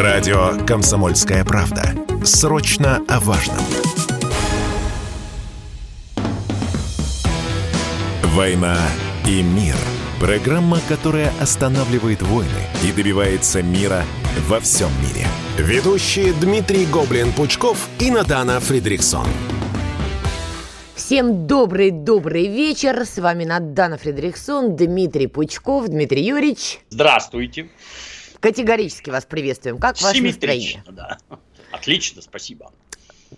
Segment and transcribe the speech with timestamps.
[0.00, 1.94] Радио «Комсомольская правда».
[2.24, 3.58] Срочно о важном.
[8.24, 8.78] «Война
[9.26, 9.76] и мир».
[10.18, 12.48] Программа, которая останавливает войны
[12.82, 14.02] и добивается мира
[14.48, 15.26] во всем мире.
[15.58, 19.26] Ведущие Дмитрий Гоблин-Пучков и Натана Фридриксон.
[20.94, 23.04] Всем добрый-добрый вечер.
[23.04, 26.78] С вами Надана Фредериксон, Дмитрий Пучков, Дмитрий Юрьевич.
[26.88, 27.68] Здравствуйте.
[28.40, 29.78] Категорически вас приветствуем.
[29.78, 30.82] Как ваше настроение?
[30.90, 31.18] да.
[31.70, 32.72] Отлично, спасибо.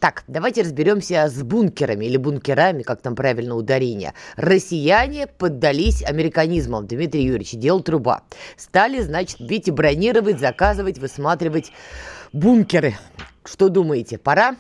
[0.01, 4.15] Так, давайте разберемся с бункерами или бункерами, как там правильно ударение.
[4.37, 8.23] Россияне поддались американизмам, Дмитрий Юрьевич, делал труба.
[8.57, 11.73] Стали, значит, видите, бронировать, заказывать, высматривать
[12.32, 12.96] бункеры.
[13.45, 14.57] Что думаете, пора?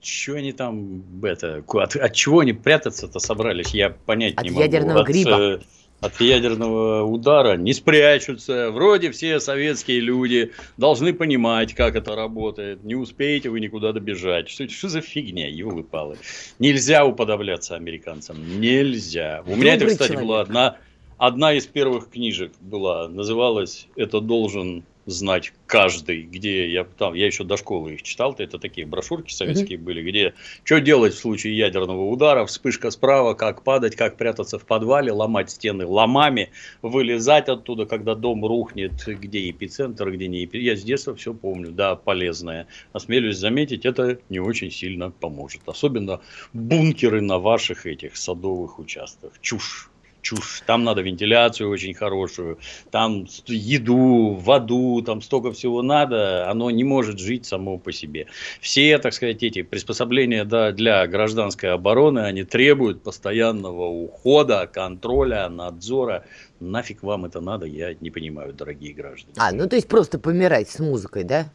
[0.00, 4.60] Чего они там, это, от, от чего они прятаться-то собрались, я понять от не могу.
[4.60, 5.60] От ядерного гриба.
[6.00, 8.70] От, ядерного удара не спрячутся.
[8.70, 12.84] Вроде все советские люди должны понимать, как это работает.
[12.84, 14.48] Не успеете вы никуда добежать.
[14.48, 16.18] Что, что за фигня, елы палы.
[16.60, 18.60] Нельзя уподобляться американцам.
[18.60, 19.42] Нельзя.
[19.46, 20.28] У меня это, кстати, человек.
[20.28, 20.76] была одна,
[21.16, 23.08] одна из первых книжек была.
[23.08, 28.58] Называлась «Это должен знать каждый, где я там, я еще до школы их читал, это
[28.58, 29.82] такие брошюрки советские mm-hmm.
[29.82, 34.66] были, где что делать в случае ядерного удара, вспышка справа, как падать, как прятаться в
[34.66, 36.50] подвале, ломать стены ломами,
[36.82, 40.66] вылезать оттуда, когда дом рухнет, где эпицентр, где не эпицентр.
[40.66, 42.66] Я с детства все помню, да, полезное.
[42.92, 45.62] Осмелюсь заметить, это не очень сильно поможет.
[45.66, 46.20] Особенно
[46.52, 49.32] бункеры на ваших этих садовых участках.
[49.40, 49.88] Чушь
[50.22, 50.62] чушь.
[50.66, 52.58] Там надо вентиляцию очень хорошую,
[52.90, 58.26] там еду, воду, там столько всего надо, оно не может жить само по себе.
[58.60, 66.24] Все, так сказать, эти приспособления да, для гражданской обороны, они требуют постоянного ухода, контроля, надзора.
[66.60, 69.34] Нафиг вам это надо, я не понимаю, дорогие граждане.
[69.38, 71.50] А, ну то есть просто помирать с музыкой, да?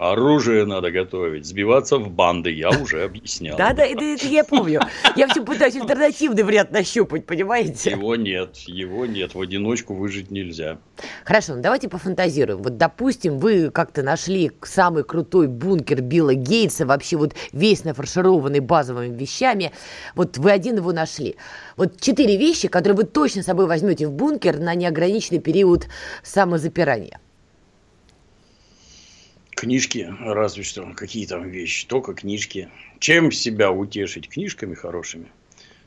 [0.00, 3.58] Оружие надо готовить, сбиваться в банды, я уже объяснял.
[3.58, 4.80] Да-да, это, это я помню.
[5.14, 7.90] Я все пытаюсь альтернативный вариант нащупать, понимаете?
[7.90, 10.78] Его нет, его нет, в одиночку выжить нельзя.
[11.22, 12.62] Хорошо, ну давайте пофантазируем.
[12.62, 19.14] Вот, допустим, вы как-то нашли самый крутой бункер Билла Гейтса, вообще вот весь нафаршированный базовыми
[19.14, 19.70] вещами.
[20.14, 21.36] Вот вы один его нашли.
[21.76, 25.88] Вот четыре вещи, которые вы точно с собой возьмете в бункер на неограниченный период
[26.22, 27.20] самозапирания.
[29.60, 32.70] Книжки, разве что, какие там вещи, только книжки.
[32.98, 34.26] Чем себя утешить?
[34.26, 35.26] Книжками хорошими.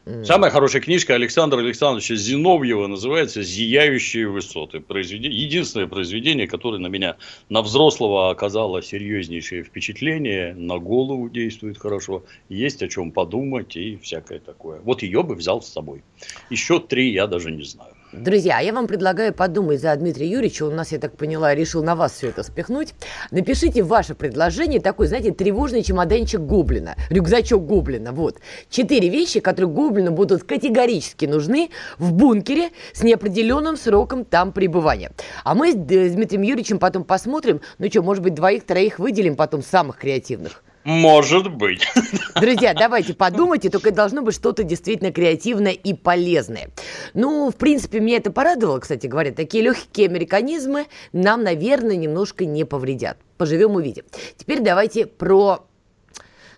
[0.06, 0.26] Mm.
[0.26, 4.80] Самая хорошая книжка Александра Александровича Зиновьева называется «Зияющие высоты».
[4.80, 7.18] Произведение, единственное произведение, которое на меня,
[7.50, 14.38] на взрослого оказало серьезнейшее впечатление, на голову действует хорошо, есть о чем подумать и всякое
[14.38, 14.82] такое.
[14.82, 16.04] Вот ее бы взял с собой.
[16.52, 17.96] Еще три я даже не знаю.
[18.14, 20.66] Друзья, я вам предлагаю подумать за Дмитрия Юрьевича.
[20.66, 22.94] Он у нас, я так поняла, решил на вас все это спихнуть.
[23.32, 28.12] Напишите ваше предложение, такой, знаете, тревожный чемоданчик Гоблина, рюкзачок Гоблина.
[28.12, 28.38] Вот.
[28.70, 35.12] Четыре вещи, которые Гоблину будут категорически нужны в бункере с неопределенным сроком там пребывания.
[35.44, 39.98] А мы с Дмитрием Юрьевичем потом посмотрим, ну что, может быть, двоих-троих выделим потом самых
[39.98, 40.64] креативных.
[40.84, 41.88] Может быть.
[42.36, 46.72] Друзья, давайте подумайте, только должно быть что-то действительно креативное и полезное.
[47.14, 49.32] Ну, в принципе, меня это порадовало, кстати говоря.
[49.32, 53.18] Такие легкие американизмы нам, наверное, немножко не повредят.
[53.38, 54.04] Поживем увидим.
[54.36, 55.66] Теперь давайте про...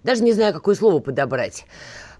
[0.04, 1.66] Даже не знаю, какое слово подобрать.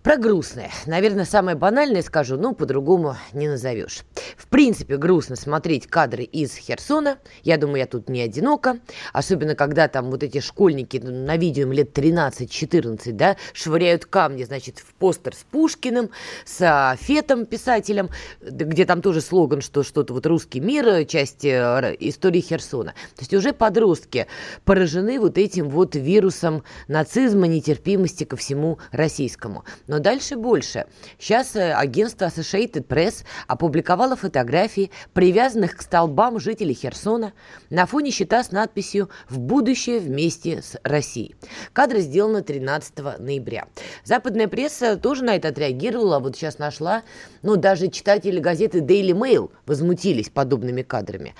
[0.06, 0.70] Про грустное.
[0.86, 4.04] Наверное, самое банальное скажу, но по-другому не назовешь.
[4.38, 7.18] В принципе, грустно смотреть кадры из Херсона.
[7.42, 8.78] Я думаю, я тут не одинока.
[9.14, 14.44] Особенно, когда там вот эти школьники ну, на видео им лет 13-14, да, швыряют камни,
[14.44, 16.12] значит, в постер с Пушкиным,
[16.46, 18.12] с Фетом, писателем,
[18.42, 22.92] где там тоже слоган, что что-то вот русский мир, часть э, истории Херсона.
[23.16, 24.28] То есть уже подростки
[24.66, 29.66] поражены вот этим вот вирусом нацизма, нетерпимости ко всему российскому.
[29.88, 30.88] Но но дальше больше.
[31.18, 37.32] Сейчас э, агентство Associated Press опубликовало фотографии, привязанных к столбам жителей Херсона
[37.70, 41.38] на фоне щита с надписью «В будущее вместе с Россией».
[41.72, 43.70] Кадры сделаны 13 ноября.
[44.04, 46.20] Западная пресса тоже на это отреагировала.
[46.20, 47.04] Вот сейчас нашла,
[47.42, 51.36] ну, даже читатели газеты Daily Mail возмутились подобными кадрами.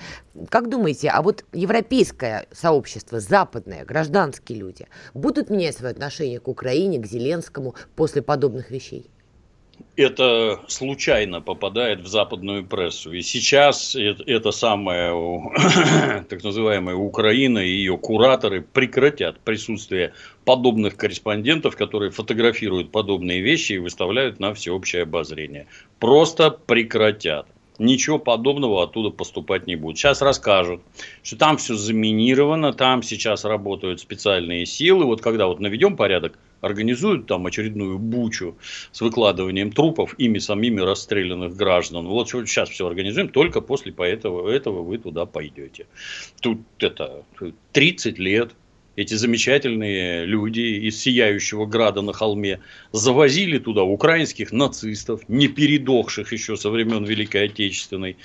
[0.48, 6.98] Как думаете, а вот европейское сообщество, западное, гражданские люди будут менять свое отношение к Украине,
[6.98, 9.10] к Зеленскому после подобных подобных вещей?
[9.96, 13.12] это случайно попадает в западную прессу.
[13.12, 15.12] И сейчас это самая
[16.28, 20.12] так называемая Украина и ее кураторы прекратят присутствие
[20.44, 25.66] подобных корреспондентов, которые фотографируют подобные вещи и выставляют на всеобщее обозрение.
[25.98, 27.46] Просто прекратят.
[27.78, 29.98] Ничего подобного оттуда поступать не будет.
[29.98, 30.82] Сейчас расскажут,
[31.22, 35.04] что там все заминировано, там сейчас работают специальные силы.
[35.04, 38.56] Вот когда вот наведем порядок, организуют там очередную бучу
[38.92, 42.06] с выкладыванием трупов ими самими расстрелянных граждан.
[42.06, 45.86] Вот сейчас все организуем, только после этого, этого вы туда пойдете.
[46.40, 47.24] Тут это
[47.72, 48.52] 30 лет
[48.96, 52.60] эти замечательные люди из Сияющего Града на холме
[52.92, 58.16] завозили туда украинских нацистов, не передохших еще со времен Великой Отечественной,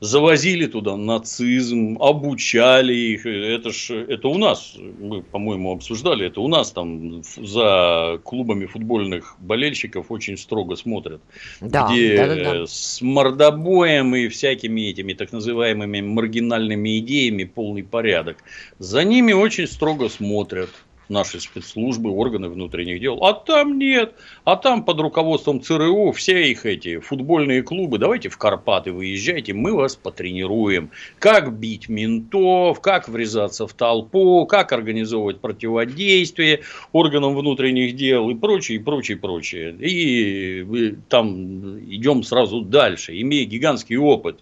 [0.00, 3.26] завозили туда нацизм, обучали их.
[3.26, 9.36] Это ж это у нас, мы, по-моему, обсуждали, это у нас там за клубами футбольных
[9.38, 11.20] болельщиков очень строго смотрят.
[11.60, 12.66] Да, где да, да, да.
[12.66, 18.38] с мордобоем и всякими этими так называемыми маргинальными идеями полный порядок.
[18.78, 20.70] За ними очень строго смотрят
[21.10, 23.22] наши спецслужбы, органы внутренних дел.
[23.24, 24.14] А там нет.
[24.44, 27.98] А там под руководством ЦРУ все их эти футбольные клубы.
[27.98, 30.90] Давайте в Карпаты выезжайте, мы вас потренируем.
[31.18, 36.60] Как бить ментов, как врезаться в толпу, как организовывать противодействие
[36.92, 39.76] органам внутренних дел и прочее, и прочее, и прочее.
[39.80, 43.20] И там идем сразу дальше.
[43.20, 44.40] Имея гигантский опыт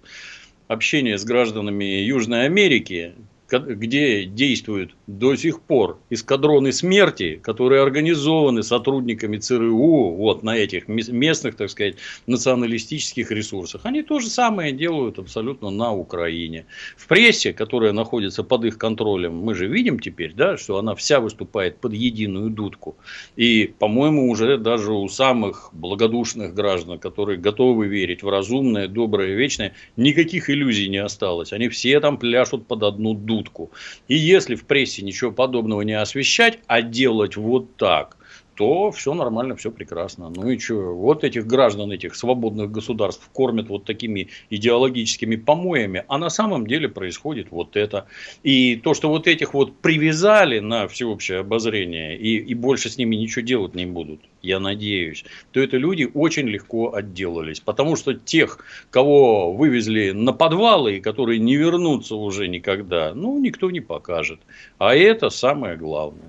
[0.69, 3.15] общения с гражданами Южной Америки,
[3.51, 11.57] где действуют до сих пор эскадроны смерти, которые организованы сотрудниками ЦРУ вот на этих местных,
[11.57, 11.97] так сказать,
[12.27, 13.83] националистических ресурсах.
[13.85, 16.67] Они то же самое делают абсолютно на Украине.
[16.97, 21.21] В прессе, которая находится под их контролем, мы же видим теперь, да, что она вся
[21.21, 22.97] выступает под единую дудку.
[23.37, 29.73] И, по-моему, уже даже у самых благодушных граждан, которые готовы верить в разумное, доброе, вечное,
[29.97, 31.53] никаких иллюзий не осталось.
[31.53, 33.71] Они все там пляшут под одну дудку утку.
[34.09, 38.18] И если в прессе ничего подобного не освещать, а делать вот так,
[38.59, 40.33] то все нормально, все прекрасно.
[40.35, 46.19] Ну и что, вот этих граждан, этих свободных государств кормят вот такими идеологическими помоями, а
[46.19, 48.07] на самом деле происходит вот это.
[48.43, 53.15] И то, что вот этих вот привязали на всеобщее обозрение и, и больше с ними
[53.15, 57.61] ничего делать не будут, я надеюсь, то это люди очень легко отделались.
[57.61, 63.71] Потому что тех, кого вывезли на подвалы и которые не вернутся уже никогда, ну, никто
[63.71, 64.41] не покажет.
[64.79, 66.29] А это самое главное.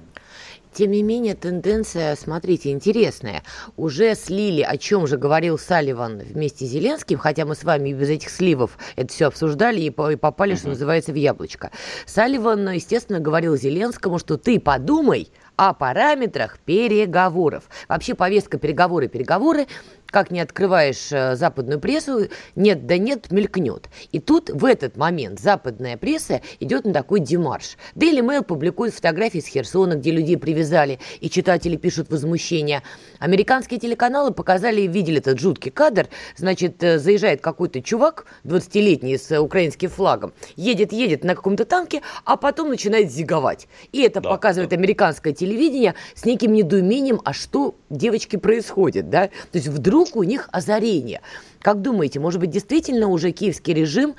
[0.73, 3.43] Тем не менее, тенденция, смотрите, интересная.
[3.75, 8.09] Уже слили, о чем же говорил Салливан вместе с Зеленским, хотя мы с вами без
[8.09, 11.71] этих сливов это все обсуждали и попали, что называется, в яблочко.
[12.05, 17.65] Салливан, естественно, говорил Зеленскому, что ты подумай о параметрах переговоров.
[17.89, 19.67] Вообще повестка переговоры-переговоры
[20.11, 23.89] как не открываешь э, западную прессу, нет да нет, мелькнет.
[24.11, 27.77] И тут в этот момент западная пресса идет на такой демарш.
[27.95, 32.83] Daily Mail публикует фотографии с Херсона, где людей привязали, и читатели пишут возмущение.
[33.19, 36.07] Американские телеканалы показали и видели этот жуткий кадр.
[36.35, 42.69] Значит, э, заезжает какой-то чувак, 20-летний, с украинским флагом, едет-едет на каком-то танке, а потом
[42.69, 43.67] начинает зиговать.
[43.91, 44.77] И это да, показывает да.
[44.77, 49.27] американское телевидение с неким недоумением, а что, девочки, происходит, да?
[49.27, 51.21] То есть вдруг вдруг у них озарение.
[51.61, 54.15] Как думаете, может быть, действительно уже киевский режим,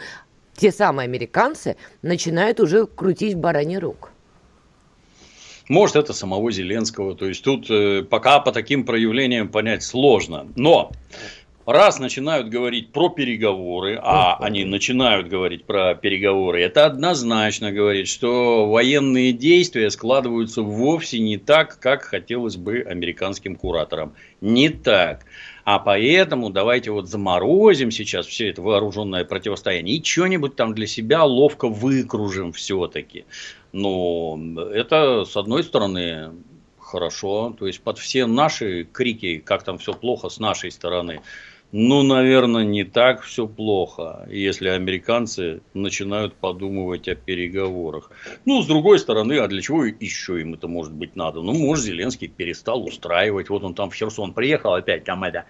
[0.56, 4.10] те самые американцы, начинают уже крутить в бараний рук?
[5.68, 7.14] Может, это самого Зеленского.
[7.14, 10.48] То есть, тут э, пока по таким проявлениям понять сложно.
[10.56, 10.90] Но
[11.64, 18.68] раз начинают говорить про переговоры, а они начинают говорить про переговоры, это однозначно говорит, что
[18.68, 24.14] военные действия складываются вовсе не так, как хотелось бы американским кураторам.
[24.40, 25.24] Не так.
[25.72, 31.22] А поэтому давайте вот заморозим сейчас все это вооруженное противостояние и что-нибудь там для себя
[31.22, 33.24] ловко выкружим все-таки.
[33.70, 34.36] Но
[34.74, 36.32] это, с одной стороны,
[36.80, 37.54] хорошо.
[37.56, 41.20] То есть под все наши крики, как там все плохо с нашей стороны,
[41.72, 48.10] ну, наверное, не так все плохо, если американцы начинают подумывать о переговорах.
[48.44, 51.42] Ну, с другой стороны, а для чего еще им это может быть надо?
[51.42, 53.50] Ну, может, Зеленский перестал устраивать.
[53.50, 55.44] Вот он там в Херсон приехал, опять там это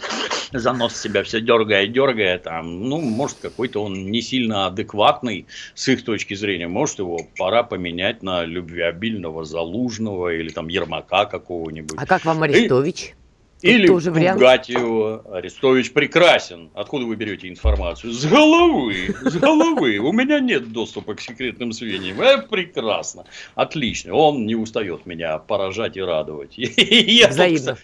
[0.53, 2.39] занос себя все дергая, дергая.
[2.39, 6.69] Там, ну, может, какой-то он не сильно адекватный с их точки зрения.
[6.69, 11.99] Может, его пора поменять на любвеобильного Залужного или там Ермака какого-нибудь.
[11.99, 13.15] А как вам Арестович?
[13.17, 13.20] И...
[13.62, 15.23] Или тоже пугать его.
[15.33, 16.71] Арестович прекрасен.
[16.75, 18.12] Откуда вы берете информацию?
[18.12, 19.14] С головы.
[19.23, 19.99] С головы.
[19.99, 22.21] У меня нет доступа к секретным сведениям.
[22.21, 23.26] Это прекрасно.
[23.55, 24.14] Отлично.
[24.14, 26.55] Он не устает меня поражать и радовать.
[26.57, 27.76] Я, Взаимно.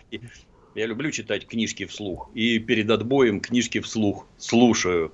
[0.75, 2.30] я люблю читать книжки вслух.
[2.35, 5.12] И перед отбоем книжки вслух слушаю.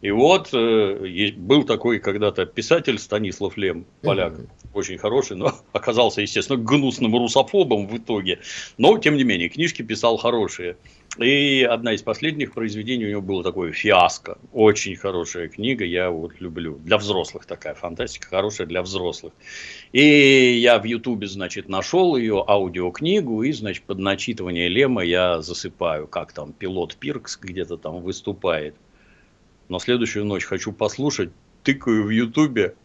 [0.00, 4.48] И вот э, был такой когда-то писатель Станислав Лем, поляк, mm-hmm.
[4.72, 8.40] Очень хороший, но оказался, естественно, гнусным русофобом в итоге.
[8.78, 10.76] Но, тем не менее, книжки писал хорошие.
[11.18, 14.38] И одна из последних произведений у него было такое «Фиаско».
[14.52, 16.78] Очень хорошая книга, я вот люблю.
[16.78, 19.32] Для взрослых такая фантастика, хорошая для взрослых.
[19.92, 26.06] И я в Ютубе, значит, нашел ее аудиокнигу, и, значит, под начитывание Лема я засыпаю,
[26.06, 28.76] как там пилот Пиркс где-то там выступает.
[29.68, 31.30] На следующую ночь хочу послушать,
[31.64, 32.76] тыкаю в Ютубе,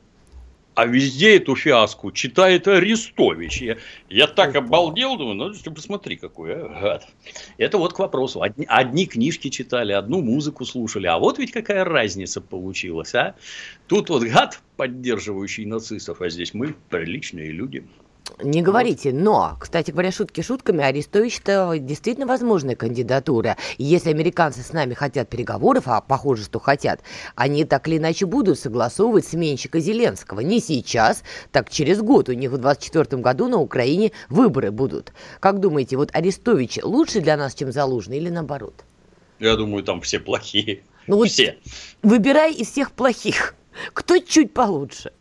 [0.75, 3.61] а везде эту фиаску читает Арестович.
[3.61, 3.77] Я,
[4.09, 7.07] я так обалдел, думаю, ну ты посмотри, какой а, гад.
[7.57, 8.41] Это вот к вопросу.
[8.41, 13.35] Одни, одни книжки читали, одну музыку слушали, а вот ведь какая разница получилась, а?
[13.87, 17.85] Тут вот гад, поддерживающий нацистов, а здесь мы приличные люди.
[18.41, 23.55] Не говорите, но, кстати говоря, шутки шутками, Арестович-то действительно возможная кандидатура.
[23.77, 27.01] Если американцы с нами хотят переговоров, а похоже, что хотят,
[27.35, 30.41] они так или иначе будут согласовывать сменщика Зеленского.
[30.41, 32.27] Не сейчас, так через год.
[32.27, 35.13] У них в 2024 году на Украине выборы будут.
[35.39, 38.83] Как думаете, вот Арестович лучше для нас, чем Залужный или наоборот?
[39.39, 40.83] Я думаю, там все плохие.
[41.07, 41.57] Ну, вот все.
[42.01, 43.55] Выбирай из всех плохих.
[43.93, 45.11] Кто чуть получше?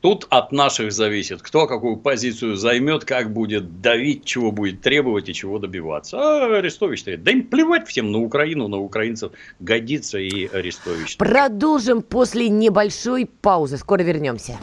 [0.00, 5.34] Тут от наших зависит, кто какую позицию займет, как будет давить, чего будет требовать и
[5.34, 6.18] чего добиваться.
[6.18, 7.24] А Арестович стоит.
[7.24, 9.32] Да им плевать всем на Украину, на украинцев.
[9.58, 11.16] Годится и Арестович.
[11.16, 13.76] Продолжим после небольшой паузы.
[13.76, 14.56] Скоро вернемся.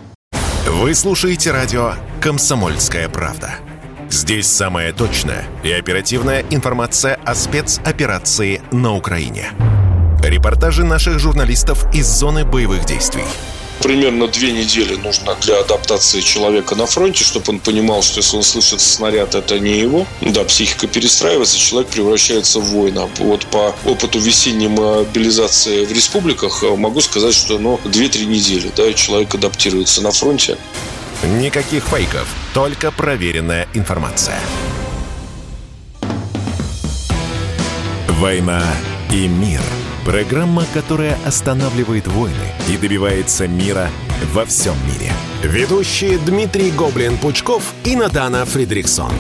[0.68, 3.56] Вы слушаете радио «Комсомольская правда».
[4.10, 9.50] Здесь самая точная и оперативная информация о спецоперации на Украине.
[10.24, 13.26] Репортажи наших журналистов из зоны боевых действий–
[13.82, 18.44] примерно две недели нужно для адаптации человека на фронте, чтобы он понимал, что если он
[18.44, 20.06] слышит снаряд, это не его.
[20.22, 23.10] Да, психика перестраивается, человек превращается в воина.
[23.20, 28.92] Вот по опыту весенней мобилизации в республиках э, могу сказать, что ну, 2-3 недели да,
[28.94, 30.58] человек адаптируется на фронте.
[31.24, 34.40] Никаких фейков, только проверенная информация.
[38.08, 38.64] «Война
[39.12, 39.62] и мир»–
[40.06, 42.36] Программа, которая останавливает войны
[42.70, 43.90] и добивается мира
[44.36, 45.12] во всем мире.
[45.42, 49.12] Ведущие Дмитрий Гоблин-Пучков и Натана Фридриксон.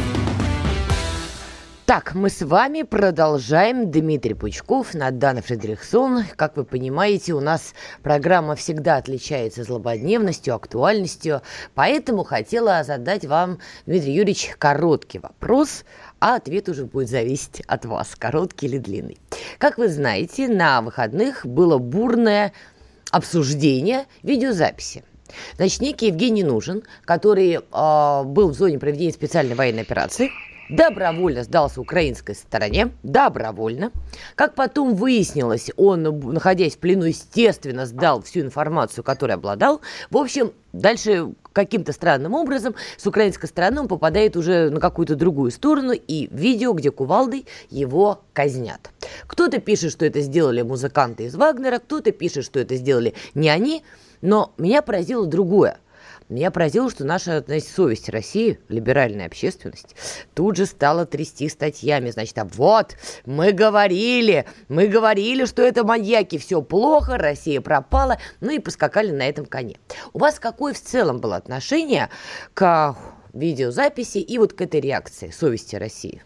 [1.87, 3.89] Так, мы с вами продолжаем.
[3.89, 6.23] Дмитрий Пучков, Надана Фредериксон.
[6.35, 11.41] Как вы понимаете, у нас программа всегда отличается злободневностью, актуальностью.
[11.73, 15.83] Поэтому хотела задать вам, Дмитрий Юрьевич, короткий вопрос–
[16.19, 19.17] а ответ уже будет зависеть от вас, короткий или длинный.
[19.57, 22.53] Как вы знаете, на выходных было бурное
[23.11, 25.03] обсуждение видеозаписи.
[25.57, 30.31] Значит, некий Евгений Нужен, который э, был в зоне проведения специальной военной операции,
[30.69, 33.91] добровольно сдался украинской стороне, добровольно.
[34.35, 39.81] Как потом выяснилось, он, находясь в плену, естественно, сдал всю информацию, которой обладал.
[40.09, 45.51] В общем, дальше каким-то странным образом с украинской стороны он попадает уже на какую-то другую
[45.51, 48.91] сторону, и видео, где кувалдой его казнят.
[49.27, 53.83] Кто-то пишет, что это сделали музыканты из Вагнера, кто-то пишет, что это сделали не они,
[54.21, 55.79] но меня поразило другое.
[56.27, 59.95] Меня поразило, что наша значит, совесть России, либеральная общественность,
[60.33, 62.09] тут же стала трясти статьями.
[62.09, 68.49] Значит, а вот, мы говорили, мы говорили, что это маньяки, все плохо, Россия пропала, ну
[68.49, 69.77] и поскакали на этом коне.
[70.13, 72.09] У вас какое в целом было отношение
[72.55, 72.97] к
[73.33, 76.23] видеозаписи и вот к этой реакции совести России?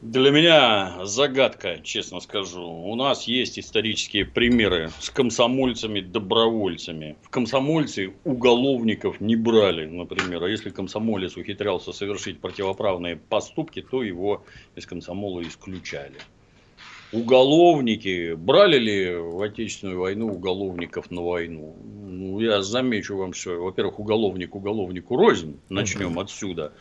[0.00, 2.66] Для меня загадка, честно скажу.
[2.66, 7.18] У нас есть исторические примеры с комсомольцами-добровольцами.
[7.20, 10.44] В комсомольцы уголовников не брали, например.
[10.44, 14.42] А если комсомолец ухитрялся совершить противоправные поступки, то его
[14.74, 16.16] из комсомола исключали.
[17.12, 21.76] Уголовники, брали ли в Отечественную войну уголовников на войну?
[21.84, 26.72] Ну, я замечу вам, что, во-первых, уголовник уголовнику рознь, начнем отсюда.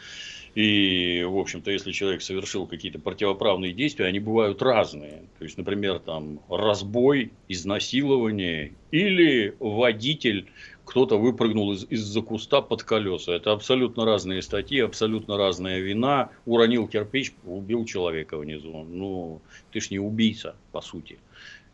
[0.56, 5.24] И, в общем-то, если человек совершил какие-то противоправные действия, они бывают разные.
[5.38, 10.48] То есть, например, там разбой, изнасилование или водитель,
[10.86, 13.34] кто-то выпрыгнул из- из-за куста под колеса.
[13.34, 16.32] Это абсолютно разные статьи, абсолютно разная вина.
[16.46, 18.86] Уронил кирпич, убил человека внизу.
[18.90, 19.42] Ну,
[19.72, 21.20] ты ж не убийца, по сути.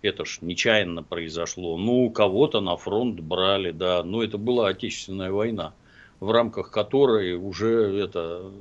[0.02, 1.78] Это ж нечаянно произошло.
[1.78, 4.04] Ну, кого-то на фронт брали, да.
[4.04, 5.74] Но это была Отечественная война
[6.20, 8.52] в рамках которой уже это,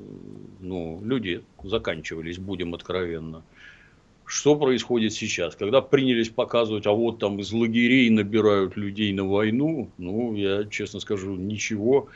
[0.60, 3.42] ну, люди заканчивались, будем откровенно.
[4.26, 5.54] Что происходит сейчас?
[5.54, 11.00] Когда принялись показывать, а вот там из лагерей набирают людей на войну, ну, я честно
[11.00, 12.08] скажу, ничего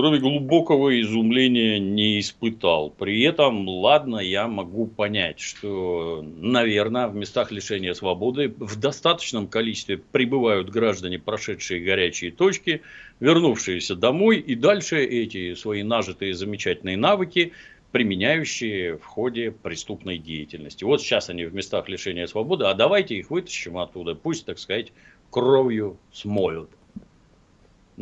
[0.00, 2.88] кроме глубокого изумления не испытал.
[2.88, 9.98] При этом, ладно, я могу понять, что, наверное, в местах лишения свободы в достаточном количестве
[9.98, 12.80] прибывают граждане, прошедшие горячие точки,
[13.20, 17.52] вернувшиеся домой, и дальше эти свои нажитые замечательные навыки
[17.92, 20.84] применяющие в ходе преступной деятельности.
[20.84, 24.92] Вот сейчас они в местах лишения свободы, а давайте их вытащим оттуда, пусть, так сказать,
[25.28, 26.70] кровью смоют.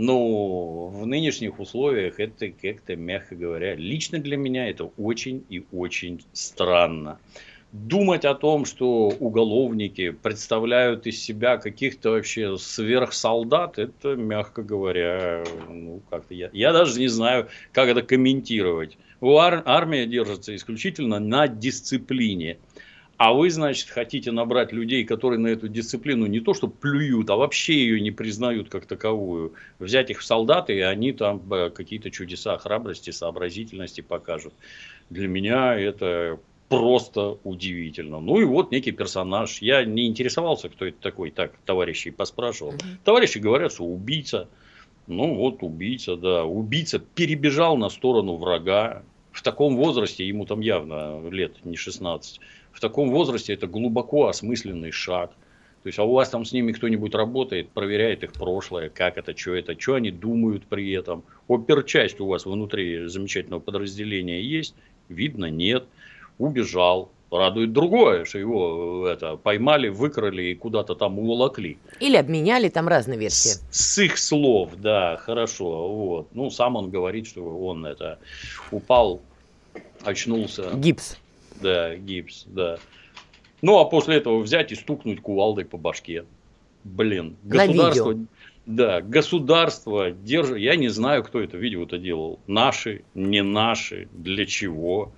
[0.00, 6.24] Но в нынешних условиях это как-то, мягко говоря, лично для меня это очень и очень
[6.32, 7.18] странно.
[7.72, 16.00] Думать о том, что уголовники представляют из себя каких-то вообще сверхсолдат, это, мягко говоря, ну,
[16.08, 18.98] как-то я, я даже не знаю, как это комментировать.
[19.20, 22.58] У ар- армия держится исключительно на дисциплине.
[23.18, 27.36] А вы, значит, хотите набрать людей, которые на эту дисциплину не то что плюют, а
[27.36, 29.54] вообще ее не признают как таковую.
[29.80, 34.54] Взять их в солдаты, и они там э, какие-то чудеса храбрости, сообразительности покажут.
[35.10, 38.20] Для меня это просто удивительно.
[38.20, 39.62] Ну и вот некий персонаж.
[39.62, 41.32] Я не интересовался, кто это такой.
[41.32, 42.74] Так, товарищей поспрашивал.
[42.74, 42.84] Угу.
[43.04, 44.48] Товарищи говорят, что убийца.
[45.08, 46.44] Ну вот убийца, да.
[46.44, 49.02] Убийца перебежал на сторону врага.
[49.32, 52.40] В таком возрасте, ему там явно лет не 16,
[52.78, 55.32] в таком возрасте это глубоко осмысленный шаг.
[55.82, 59.36] То есть, а у вас там с ними кто-нибудь работает, проверяет их прошлое, как это,
[59.36, 61.24] что это, что они думают при этом.
[61.48, 64.76] Оперчасть у вас внутри замечательного подразделения есть,
[65.08, 65.86] видно, нет.
[66.38, 71.78] Убежал, Радует другое, что его э, это, поймали, выкрали и куда-то там уволокли.
[72.00, 73.50] Или обменяли, там разные версии.
[73.50, 75.88] С, с их слов, да, хорошо.
[75.92, 76.28] Вот.
[76.32, 78.18] Ну, сам он говорит, что он это
[78.70, 79.20] упал,
[80.04, 80.70] очнулся.
[80.74, 81.18] Гипс.
[81.60, 82.78] Да, гипс, да.
[83.62, 86.24] Ну, а после этого взять и стукнуть кувалдой по башке.
[86.84, 88.14] Блин, государство...
[88.66, 90.58] Да, государство держит...
[90.58, 92.38] Я не знаю, кто это видео-то делал.
[92.46, 95.12] Наши, не наши, для чего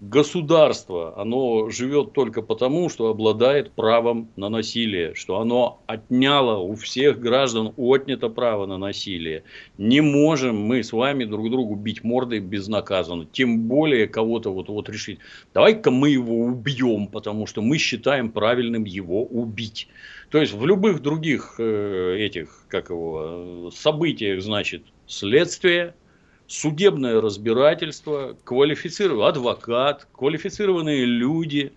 [0.00, 7.18] государство, оно живет только потому, что обладает правом на насилие, что оно отняло у всех
[7.18, 9.42] граждан, отнято право на насилие.
[9.76, 14.88] Не можем мы с вами друг другу бить мордой безнаказанно, тем более кого-то вот, вот
[14.88, 15.18] решить,
[15.52, 19.88] давай-ка мы его убьем, потому что мы считаем правильным его убить.
[20.30, 25.94] То есть в любых других э, этих, как его, событиях, значит, следствие–
[26.48, 31.72] судебное разбирательство, квалифицированный адвокат, квалифицированные люди,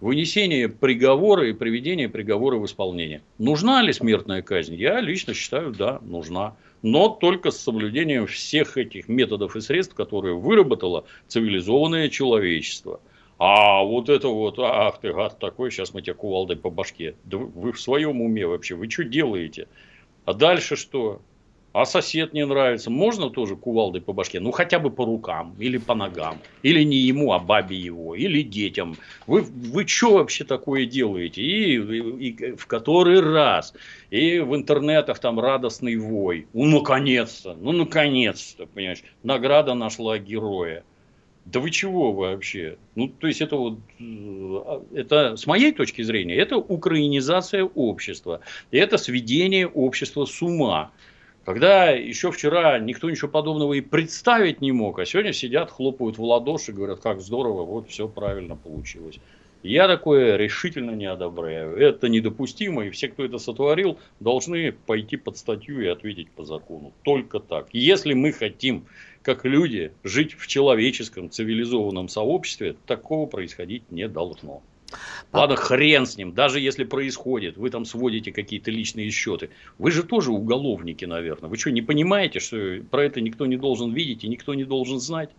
[0.00, 3.22] вынесение приговора и приведение приговора в исполнение.
[3.38, 4.74] Нужна ли смертная казнь?
[4.74, 6.54] Я лично считаю, да, нужна.
[6.82, 13.00] Но только с соблюдением всех этих методов и средств, которые выработало цивилизованное человечество.
[13.38, 17.14] А вот это вот, ах ты гад такой, сейчас мы тебя кувалдой по башке.
[17.24, 19.68] Да вы в своем уме вообще, вы что делаете?
[20.24, 21.20] А дальше что?
[21.76, 25.76] А сосед не нравится, можно тоже кувалдой по башке, ну хотя бы по рукам или
[25.76, 28.96] по ногам, или не ему, а бабе его, или детям.
[29.26, 31.42] Вы, вы что вообще такое делаете?
[31.42, 33.74] И, и, и в который раз,
[34.08, 40.82] и в интернетах там радостный вой, ну наконец-то, ну наконец-то, понимаешь, награда нашла героя.
[41.46, 42.76] Да вы чего вообще?
[42.96, 48.40] Ну, то есть, это вот, э, это, с моей точки зрения, это украинизация общества.
[48.72, 50.90] И это сведение общества с ума.
[51.46, 56.24] Когда еще вчера никто ничего подобного и представить не мог, а сегодня сидят, хлопают в
[56.24, 59.20] ладоши, говорят, как здорово, вот все правильно получилось.
[59.62, 61.76] Я такое решительно не одобряю.
[61.76, 66.92] Это недопустимо, и все, кто это сотворил, должны пойти под статью и ответить по закону.
[67.04, 67.68] Только так.
[67.72, 68.86] Если мы хотим,
[69.22, 74.64] как люди, жить в человеческом цивилизованном сообществе, такого происходить не должно.
[75.32, 79.50] Ладно, хрен с ним, даже если происходит, вы там сводите какие-то личные счеты.
[79.78, 81.50] Вы же тоже уголовники, наверное.
[81.50, 85.00] Вы что, не понимаете, что про это никто не должен видеть и никто не должен
[85.00, 85.30] знать?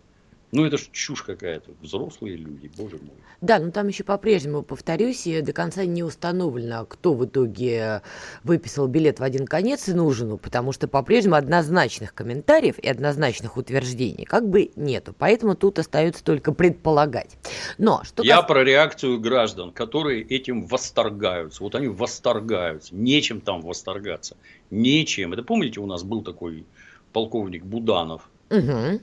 [0.50, 1.72] Ну, это ж чушь какая-то.
[1.82, 3.12] Взрослые люди, боже мой.
[3.42, 8.02] Да, но там еще по-прежнему, повторюсь, до конца не установлено, кто в итоге
[8.44, 14.24] выписал билет в один конец и нужен, потому что по-прежнему однозначных комментариев и однозначных утверждений
[14.24, 15.14] как бы нету.
[15.16, 17.36] Поэтому тут остается только предполагать.
[17.76, 18.46] Но что Я кас...
[18.46, 21.62] про реакцию граждан, которые этим восторгаются.
[21.62, 22.94] Вот они восторгаются.
[22.94, 24.36] Нечем там восторгаться.
[24.70, 25.34] Нечем.
[25.34, 26.64] Это помните, у нас был такой
[27.12, 28.28] полковник Буданов?
[28.50, 29.00] Угу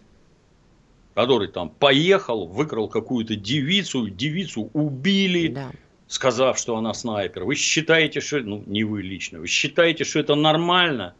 [1.16, 5.72] который там поехал, выкрал какую-то девицу, девицу убили, да.
[6.08, 7.46] сказав, что она снайпер.
[7.46, 11.16] Вы считаете, что, ну не вы лично, вы считаете, что это нормально?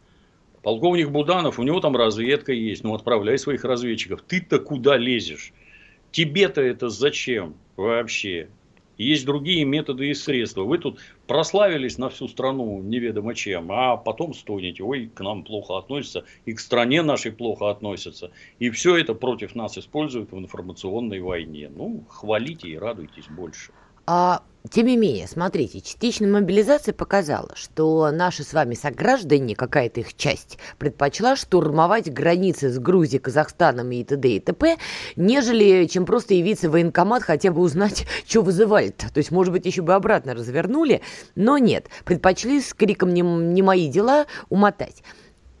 [0.62, 4.20] Полковник Буданов, у него там разведка есть, ну отправляй своих разведчиков.
[4.20, 5.52] Ты-то куда лезешь?
[6.12, 8.48] Тебе-то это зачем вообще?
[8.98, 10.62] Есть другие методы и средства.
[10.62, 15.78] Вы тут прославились на всю страну неведомо чем, а потом стонете, ой, к нам плохо
[15.78, 18.30] относятся, и к стране нашей плохо относятся.
[18.58, 21.70] И все это против нас используют в информационной войне.
[21.74, 23.72] Ну, хвалите и радуйтесь больше.
[24.06, 30.14] А тем не менее, смотрите, частичная мобилизация показала, что наши с вами сограждане, какая-то их
[30.14, 34.28] часть, предпочла штурмовать границы с Грузией, Казахстаном и т.д.
[34.28, 34.76] и т.п.,
[35.14, 39.12] нежели чем просто явиться в военкомат, хотя бы узнать, что вызывали-то.
[39.12, 41.00] То есть, может быть, еще бы обратно развернули,
[41.36, 45.02] но нет, предпочли с криком «не, не мои дела» умотать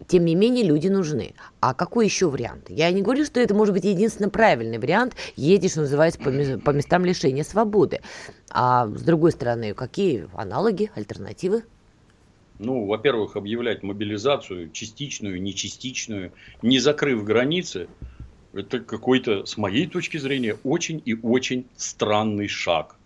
[0.08, 1.34] тем не менее люди нужны.
[1.60, 2.68] А какой еще вариант?
[2.68, 6.70] Я не говорю, что это может быть единственно правильный вариант, едешь, что называется, по, по
[6.70, 8.00] местам лишения свободы.
[8.50, 11.64] А с другой стороны, какие аналоги, альтернативы?
[12.58, 17.88] Ну, во-первых, объявлять мобилизацию частичную, не частичную, не закрыв границы,
[18.54, 22.96] это какой-то, с моей точки зрения, очень и очень странный шаг.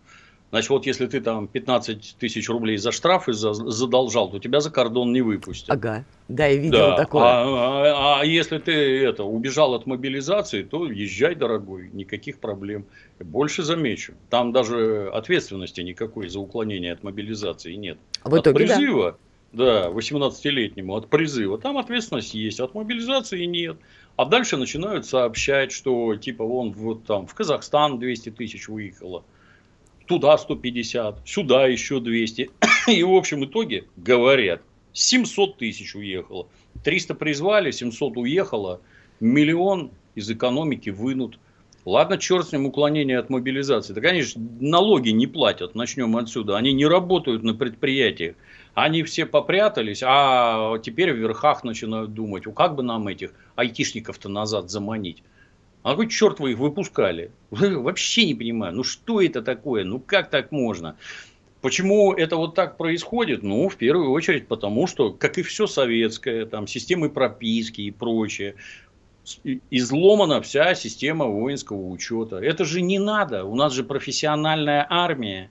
[0.50, 5.12] Значит, вот если ты там 15 тысяч рублей за штрафы задолжал, то тебя за кордон
[5.12, 5.70] не выпустят.
[5.70, 6.96] Ага, да, я видел да.
[6.96, 7.22] такое.
[7.22, 12.86] А, а, а если ты это, убежал от мобилизации, то езжай, дорогой, никаких проблем.
[13.20, 17.98] Больше замечу, там даже ответственности никакой за уклонение от мобилизации нет.
[18.24, 19.18] В итоге, от призыва,
[19.52, 23.76] да, да 18-летнему, от призыва, там ответственность есть, от мобилизации нет.
[24.16, 29.22] А дальше начинают сообщать, что типа вон вот там в Казахстан 200 тысяч выехало
[30.11, 32.51] туда 150, сюда еще 200.
[32.88, 34.61] И в общем итоге говорят,
[34.92, 36.49] 700 тысяч уехало.
[36.83, 38.81] 300 призвали, 700 уехало,
[39.20, 41.38] миллион из экономики вынут.
[41.85, 43.92] Ладно, черт с ним уклонение от мобилизации.
[43.92, 46.57] Да, конечно, налоги не платят, начнем отсюда.
[46.57, 48.35] Они не работают на предприятиях.
[48.75, 54.29] Они все попрятались, а теперь в верхах начинают думать, ну как бы нам этих айтишников-то
[54.29, 55.23] назад заманить.
[55.82, 57.30] А какой черт вы их выпускали?
[57.50, 58.74] Вообще не понимаю.
[58.74, 59.84] Ну что это такое?
[59.84, 60.96] Ну как так можно?
[61.62, 63.42] Почему это вот так происходит?
[63.42, 68.54] Ну, в первую очередь, потому что, как и все советское, там, системы прописки и прочее,
[69.70, 72.36] изломана вся система воинского учета.
[72.36, 73.44] Это же не надо.
[73.44, 75.50] У нас же профессиональная армия.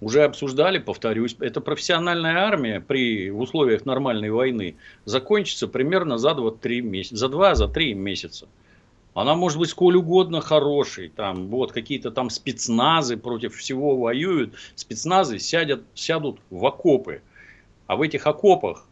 [0.00, 7.16] Уже обсуждали, повторюсь, это профессиональная армия при условиях нормальной войны закончится примерно за 2-3 месяца,
[7.16, 8.48] за 2-3 месяца.
[9.14, 11.08] Она может быть сколь угодно хорошей.
[11.08, 14.54] Там вот какие-то там спецназы против всего воюют.
[14.74, 17.20] Спецназы сядят, сядут в окопы.
[17.86, 18.86] А в этих окопах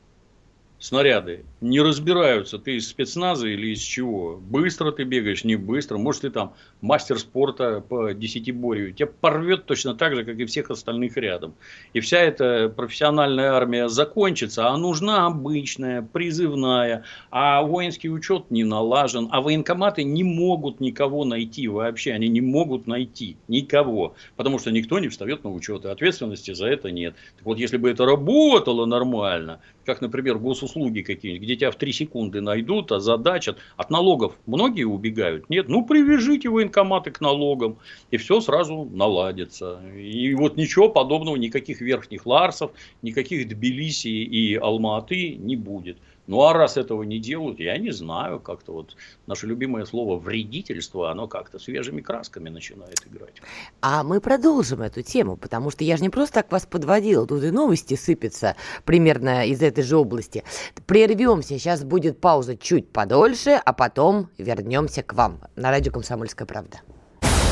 [0.81, 4.37] снаряды не разбираются, ты из спецназа или из чего.
[4.37, 5.99] Быстро ты бегаешь, не быстро.
[5.99, 8.93] Может, ты там мастер спорта по десятиборью.
[8.95, 11.55] Тебя порвет точно так же, как и всех остальных рядом.
[11.93, 17.05] И вся эта профессиональная армия закончится, а нужна обычная, призывная.
[17.31, 19.29] А воинский учет не налажен.
[19.31, 22.13] А военкоматы не могут никого найти вообще.
[22.13, 24.15] Они не могут найти никого.
[24.37, 25.85] Потому что никто не встает на учет.
[25.85, 27.15] И ответственности за это нет.
[27.37, 29.61] Так вот, если бы это работало нормально,
[29.91, 33.59] как, например, госуслуги какие-нибудь, где тебя в 3 секунды найдут, озадачат.
[33.77, 35.51] От налогов многие убегают?
[35.51, 35.69] Нет.
[35.69, 37.77] Ну, привяжите военкоматы к налогам,
[38.13, 39.81] и все сразу наладится.
[39.97, 42.71] И вот ничего подобного, никаких верхних Ларсов,
[43.03, 45.97] никаких Тбилиси и Алматы не будет.
[46.31, 48.95] Ну а раз этого не делают, я не знаю, как-то вот
[49.27, 53.43] наше любимое слово вредительство, оно как-то свежими красками начинает играть.
[53.81, 57.43] А мы продолжим эту тему, потому что я же не просто так вас подводила, тут
[57.43, 60.45] и новости сыпятся примерно из этой же области.
[60.87, 66.79] Прервемся, сейчас будет пауза чуть подольше, а потом вернемся к вам на радио «Комсомольская правда».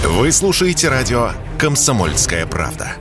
[0.05, 2.93] Вы слушаете радио «Комсомольская правда».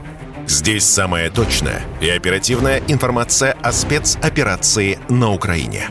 [0.48, 5.90] Здесь самая точная и оперативная информация о спецоперации на Украине.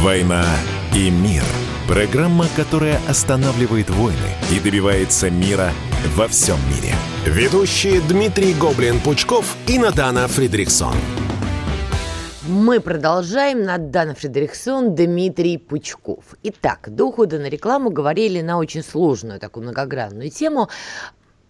[0.00, 0.44] «Война
[0.94, 1.42] и мир».
[1.88, 5.72] Программа, которая останавливает войны и добивается мира
[6.14, 6.94] во всем мире.
[7.26, 10.94] Ведущие Дмитрий Гоблин-Пучков и Натана Фридриксон.
[12.48, 13.64] Мы продолжаем.
[13.64, 16.24] Надана Фредериксон, Дмитрий Пучков.
[16.42, 20.70] Итак, до ухода на рекламу говорили на очень сложную такую многогранную тему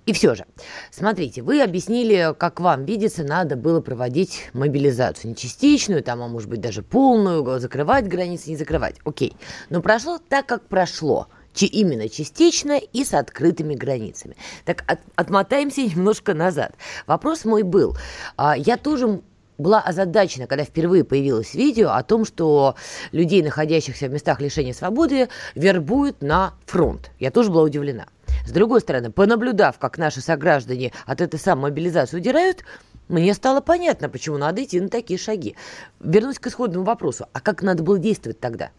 [0.09, 0.47] и все же,
[0.90, 5.33] смотрите, вы объяснили, как вам видится, надо было проводить мобилизацию.
[5.33, 8.97] Не частичную, там, а может быть даже полную, закрывать границы, не закрывать.
[9.05, 9.37] Окей.
[9.68, 11.29] Но прошло так, как прошло
[11.61, 14.35] именно частично и с открытыми границами.
[14.64, 16.73] Так от, отмотаемся немножко назад.
[17.07, 17.94] Вопрос мой был.
[18.38, 19.21] А, я тоже
[19.59, 22.77] была озадачена, когда впервые появилось видео о том, что
[23.12, 27.11] людей, находящихся в местах лишения свободы, вербуют на фронт.
[27.18, 28.07] Я тоже была удивлена.
[28.48, 32.64] С другой стороны, понаблюдав, как наши сограждане от этой самой мобилизации удирают,
[33.06, 35.54] мне стало понятно, почему надо идти на такие шаги.
[36.00, 37.26] Вернусь к исходному вопросу.
[37.34, 38.70] А как надо было действовать тогда?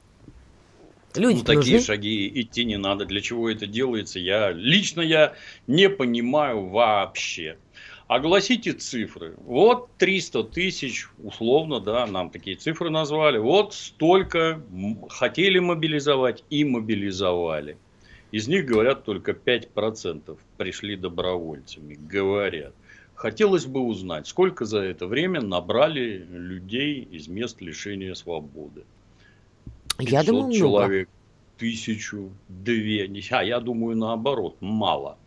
[1.15, 1.85] Люди ну, такие нужны?
[1.85, 3.05] шаги идти не надо.
[3.05, 4.17] Для чего это делается?
[4.17, 5.35] Я лично я
[5.67, 7.59] не понимаю вообще.
[8.07, 9.35] Огласите цифры.
[9.37, 13.37] Вот 300 тысяч, условно, да, нам такие цифры назвали.
[13.37, 14.63] Вот столько
[15.09, 17.77] хотели мобилизовать и мобилизовали.
[18.31, 21.95] Из них, говорят, только 5% пришли добровольцами.
[21.95, 22.73] Говорят.
[23.15, 28.83] Хотелось бы узнать, сколько за это время набрали людей из мест лишения свободы.
[29.99, 31.19] Я думаю, человек, много.
[31.57, 33.11] тысячу, две.
[33.31, 35.17] А я думаю, наоборот, мало.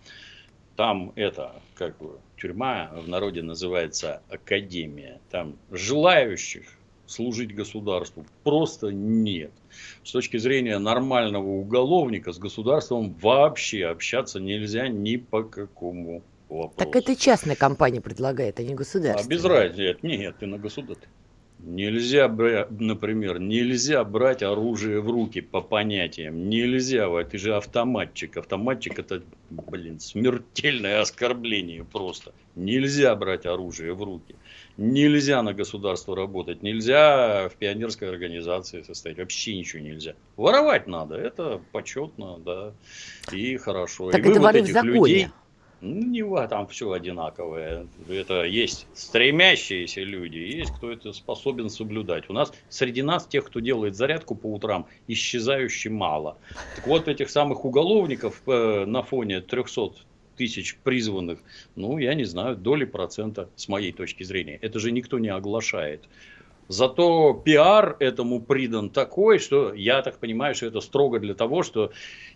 [0.76, 5.20] Там это, как бы, тюрьма в народе называется академия.
[5.30, 6.64] Там желающих
[7.12, 9.52] служить государству просто нет.
[10.02, 16.74] С точки зрения нормального уголовника с государством вообще общаться нельзя ни по какому вопросу.
[16.76, 19.24] Так это частная компания предлагает, а не государство.
[19.24, 19.98] А без разницы.
[20.02, 21.08] Нет, ты на государство.
[21.64, 26.48] Нельзя, например, нельзя брать оружие в руки по понятиям.
[26.48, 28.36] Нельзя, ты же автоматчик.
[28.36, 32.32] Автоматчик это, блин, смертельное оскорбление просто.
[32.56, 34.34] Нельзя брать оружие в руки.
[34.82, 36.64] Нельзя на государство работать.
[36.64, 39.18] Нельзя в пионерской организации состоять.
[39.18, 40.14] Вообще ничего нельзя.
[40.36, 41.14] Воровать надо.
[41.14, 42.72] Это почетно, да.
[43.30, 44.10] И хорошо.
[44.10, 44.92] Так и это воры в законе.
[44.92, 45.28] Людей,
[45.82, 47.86] ну, не там все одинаковое.
[48.08, 52.28] Это есть стремящиеся люди, есть кто это способен соблюдать.
[52.28, 56.38] У нас среди нас, тех, кто делает зарядку по утрам, исчезающе мало.
[56.74, 59.92] Так вот, этих самых уголовников э, на фоне 300
[60.36, 61.38] тысяч призванных,
[61.76, 64.58] ну, я не знаю, доли процента с моей точки зрения.
[64.60, 66.08] Это же никто не оглашает.
[66.68, 71.92] Зато пиар этому придан такой, что я так понимаю, что это строго для того, что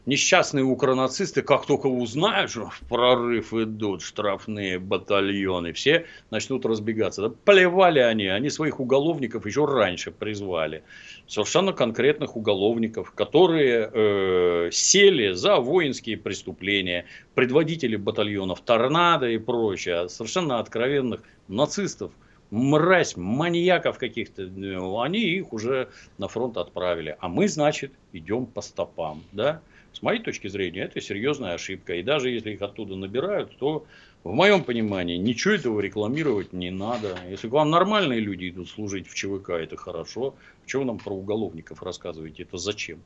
[0.07, 7.23] несчастные укронацисты, как только узнают, что в прорыв идут штрафные батальоны, все начнут разбегаться.
[7.23, 10.83] Да плевали они, они своих уголовников еще раньше призвали.
[11.27, 20.61] Совершенно конкретных уголовников, которые э, сели за воинские преступления, предводители батальонов Торнадо и прочее, совершенно
[20.61, 22.13] откровенных нацистов–
[22.51, 25.89] мразь, маньяков каких-то, э, они их уже
[26.19, 27.17] на фронт отправили.
[27.21, 29.23] А мы, значит, идем по стопам.
[29.33, 29.61] Да?
[29.97, 31.95] С моей точки зрения, это серьезная ошибка.
[31.95, 33.87] И даже если их оттуда набирают, то
[34.25, 37.17] в моем понимании ничего этого рекламировать не надо.
[37.31, 40.35] Если к вам нормальные люди идут служить в ЧВК, это хорошо.
[40.67, 42.43] Чего нам про уголовников рассказываете?
[42.43, 42.99] Это зачем?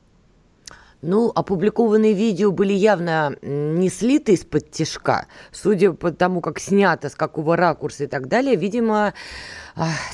[1.01, 5.27] Ну, опубликованные видео были явно не слиты из-под тяжка.
[5.53, 9.13] Судя по тому, как снято, с какого ракурса и так далее, видимо,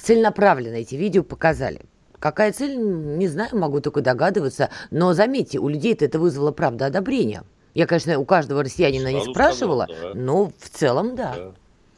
[0.04, 1.82] целенаправленно эти видео показали.
[2.19, 4.69] Какая цель, не знаю, могу только догадываться.
[4.89, 7.43] Но заметьте, у людей это вызвало, правда, одобрение.
[7.73, 10.19] Я, конечно, у каждого россиянина Сразу не спрашивала, сказал, да.
[10.19, 11.36] но в целом да.
[11.36, 11.51] да.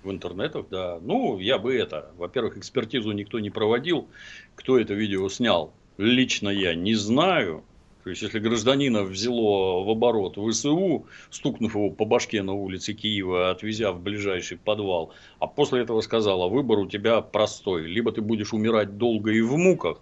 [0.03, 0.99] В интернетах, да.
[1.01, 4.07] Ну, я бы это, во-первых, экспертизу никто не проводил.
[4.55, 5.71] Кто это видео снял?
[5.97, 7.63] Лично я не знаю.
[8.03, 13.51] То есть, если гражданина взяло в оборот ВСУ, стукнув его по башке на улице Киева,
[13.51, 17.87] отвезя в ближайший подвал, а после этого сказала, выбор у тебя простой.
[17.87, 20.01] Либо ты будешь умирать долго и в муках,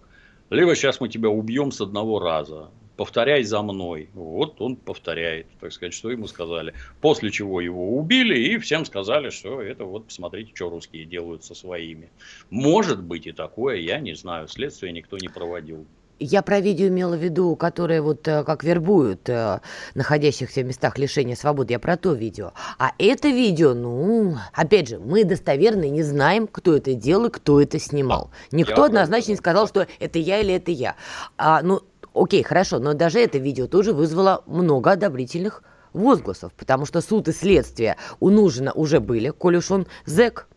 [0.50, 2.70] либо сейчас мы тебя убьем с одного раза.
[2.96, 4.08] Повторяй за мной.
[4.12, 6.74] Вот он повторяет, так сказать, что ему сказали.
[7.00, 11.54] После чего его убили и всем сказали, что это вот посмотрите, что русские делают со
[11.54, 12.10] своими.
[12.50, 14.48] Может быть и такое, я не знаю.
[14.48, 15.86] Следствие никто не проводил.
[16.20, 19.60] Я про видео имела в виду, которые вот э, как вербуют э,
[19.94, 21.74] находящихся в местах лишения свободы.
[21.74, 22.52] Я про то видео.
[22.78, 27.60] А это видео, ну, опять же, мы достоверно не знаем, кто это делал и кто
[27.60, 28.30] это снимал.
[28.50, 30.96] Никто я однозначно не сказал, что это я или это я.
[31.36, 31.82] А, ну,
[32.14, 37.32] окей, хорошо, но даже это видео тоже вызвало много одобрительных возгласов, потому что суд и
[37.32, 40.48] следствие у Нужина уже были, коль уж он зэк,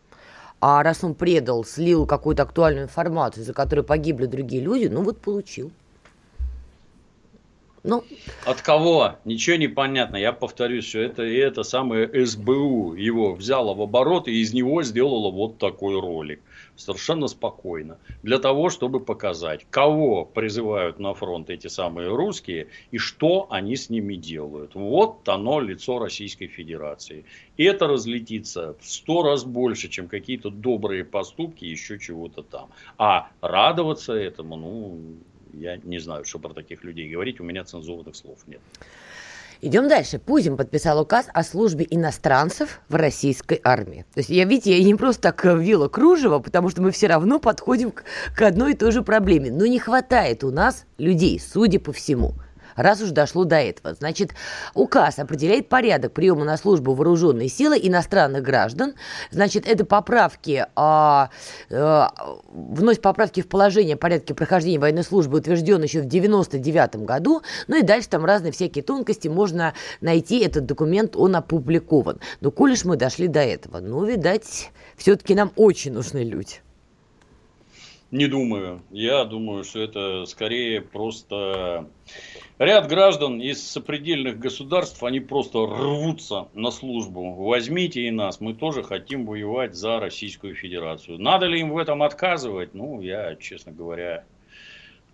[0.64, 5.20] а раз он предал, слил какую-то актуальную информацию, за которой погибли другие люди, ну вот
[5.20, 5.72] получил.
[7.82, 8.04] Ну.
[8.46, 9.16] От кого?
[9.24, 10.14] Ничего не понятно.
[10.14, 14.84] Я повторюсь, что это и это самое СБУ его взяло в оборот и из него
[14.84, 16.40] сделало вот такой ролик
[16.76, 23.46] совершенно спокойно, для того, чтобы показать, кого призывают на фронт эти самые русские и что
[23.50, 24.74] они с ними делают.
[24.74, 27.24] Вот оно лицо Российской Федерации.
[27.56, 32.70] И это разлетится в сто раз больше, чем какие-то добрые поступки, еще чего-то там.
[32.98, 34.98] А радоваться этому, ну,
[35.52, 38.60] я не знаю, что про таких людей говорить, у меня цензурных слов нет.
[39.64, 40.18] Идем дальше.
[40.18, 44.04] Пузин подписал указ о службе иностранцев в российской армии.
[44.12, 47.38] То есть, я, видите, я не просто так ввела кружево, потому что мы все равно
[47.38, 48.02] подходим к,
[48.34, 49.52] к одной и той же проблеме.
[49.52, 52.34] Но не хватает у нас людей, судя по всему.
[52.76, 53.94] Раз уж дошло до этого.
[53.94, 54.32] Значит,
[54.74, 58.94] указ определяет порядок приема на службу вооруженной силы иностранных граждан.
[59.30, 61.30] Значит, это поправки, а,
[61.70, 62.12] а,
[62.52, 67.42] вносит поправки в положение о порядке прохождения военной службы, утвержден еще в 99 году.
[67.68, 69.28] Ну и дальше там разные всякие тонкости.
[69.28, 72.20] Можно найти этот документ, он опубликован.
[72.40, 76.60] Но коль уж мы дошли до этого, ну, видать, все-таки нам очень нужны люди.
[78.12, 78.82] Не думаю.
[78.90, 81.88] Я думаю, что это скорее просто
[82.58, 87.32] ряд граждан из сопредельных государств, они просто рвутся на службу.
[87.32, 91.18] Возьмите и нас, мы тоже хотим воевать за Российскую Федерацию.
[91.18, 92.74] Надо ли им в этом отказывать?
[92.74, 94.26] Ну, я, честно говоря,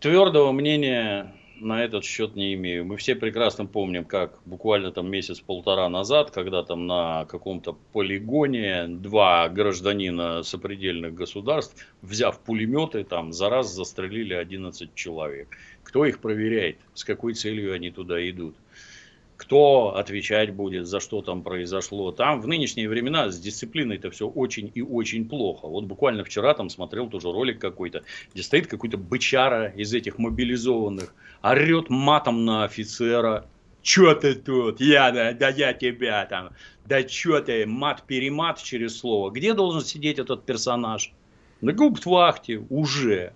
[0.00, 2.84] твердого мнения на этот счет не имею.
[2.84, 9.48] Мы все прекрасно помним, как буквально там месяц-полтора назад, когда там на каком-то полигоне два
[9.48, 15.48] гражданина сопредельных государств, взяв пулеметы, там за раз застрелили 11 человек.
[15.82, 16.78] Кто их проверяет?
[16.94, 18.56] С какой целью они туда идут?
[19.38, 22.10] Кто отвечать будет, за что там произошло.
[22.10, 25.68] Там в нынешние времена с дисциплиной это все очень и очень плохо.
[25.68, 28.02] Вот буквально вчера там смотрел тоже ролик какой-то,
[28.34, 33.46] где стоит какой-то бычара из этих мобилизованных, орет матом на офицера.
[33.80, 34.80] Че ты тут?
[34.80, 36.50] Я, да, да я тебя там.
[36.84, 39.30] Да че ты, мат-перемат через слово.
[39.30, 41.12] Где должен сидеть этот персонаж?
[41.60, 43.32] На губтвахте уже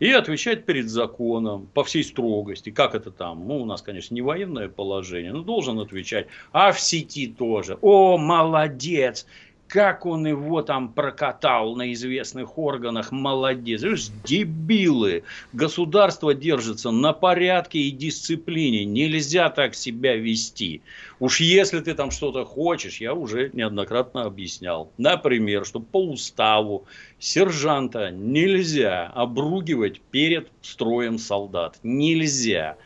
[0.00, 2.70] и отвечать перед законом по всей строгости.
[2.70, 3.46] Как это там?
[3.46, 6.26] Ну, у нас, конечно, не военное положение, но должен отвечать.
[6.52, 7.78] А в сети тоже.
[7.82, 9.26] О, молодец!
[9.70, 13.82] Как он его там прокатал на известных органах, молодец.
[13.82, 15.22] Видишь, дебилы.
[15.52, 18.84] Государство держится на порядке и дисциплине.
[18.84, 20.82] Нельзя так себя вести.
[21.20, 24.90] Уж если ты там что-то хочешь, я уже неоднократно объяснял.
[24.98, 26.86] Например, что по уставу
[27.20, 31.78] сержанта нельзя обругивать перед строем солдат.
[31.84, 32.76] Нельзя.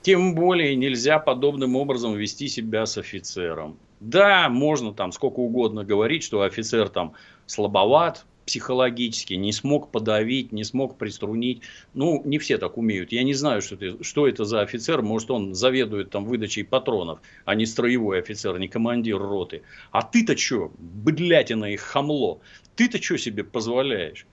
[0.00, 3.76] Тем более нельзя подобным образом вести себя с офицером.
[4.04, 7.14] Да, можно там сколько угодно говорить, что офицер там
[7.46, 11.62] слабоват психологически, не смог подавить, не смог приструнить.
[11.94, 13.12] Ну, не все так умеют.
[13.12, 15.00] Я не знаю, что это, что это за офицер.
[15.00, 19.62] Может, он заведует там выдачей патронов, а не строевой офицер, не командир роты.
[19.90, 22.40] А ты-то что, быдлятина и хамло,
[22.76, 24.26] ты-то что себе позволяешь?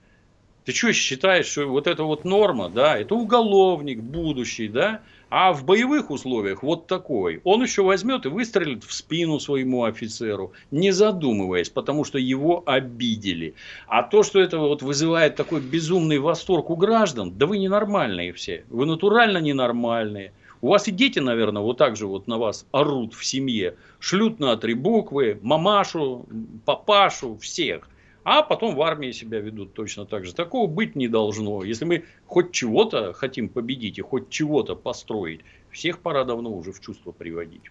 [0.64, 5.64] Ты что считаешь, что вот это вот норма, да, это уголовник будущий, да, а в
[5.64, 7.40] боевых условиях вот такой.
[7.42, 13.54] Он еще возьмет и выстрелит в спину своему офицеру, не задумываясь, потому что его обидели.
[13.88, 18.64] А то, что это вот вызывает такой безумный восторг у граждан, да вы ненормальные все.
[18.68, 20.32] Вы натурально ненормальные.
[20.60, 23.74] У вас и дети, наверное, вот так же вот на вас орут в семье.
[23.98, 26.24] Шлют на три буквы, мамашу,
[26.64, 27.88] папашу, всех
[28.24, 30.34] а потом в армии себя ведут точно так же.
[30.34, 31.64] Такого быть не должно.
[31.64, 36.80] Если мы хоть чего-то хотим победить и хоть чего-то построить, всех пора давно уже в
[36.80, 37.70] чувство приводить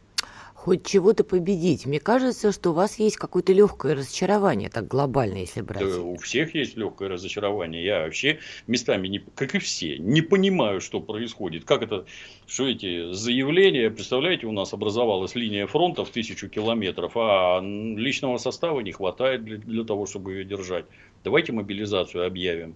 [0.62, 1.88] хоть чего-то победить.
[1.88, 5.84] Мне кажется, что у вас есть какое-то легкое разочарование, так глобально, если брать.
[5.84, 7.84] Да, у всех есть легкое разочарование.
[7.84, 11.65] Я вообще местами, не, как и все, не понимаю, что происходит.
[11.65, 12.06] Как это,
[12.45, 18.82] что эти заявления, представляете, у нас образовалась линия фронта в тысячу километров, а личного состава
[18.82, 20.86] не хватает для, для того, чтобы ее держать.
[21.24, 22.76] Давайте мобилизацию объявим.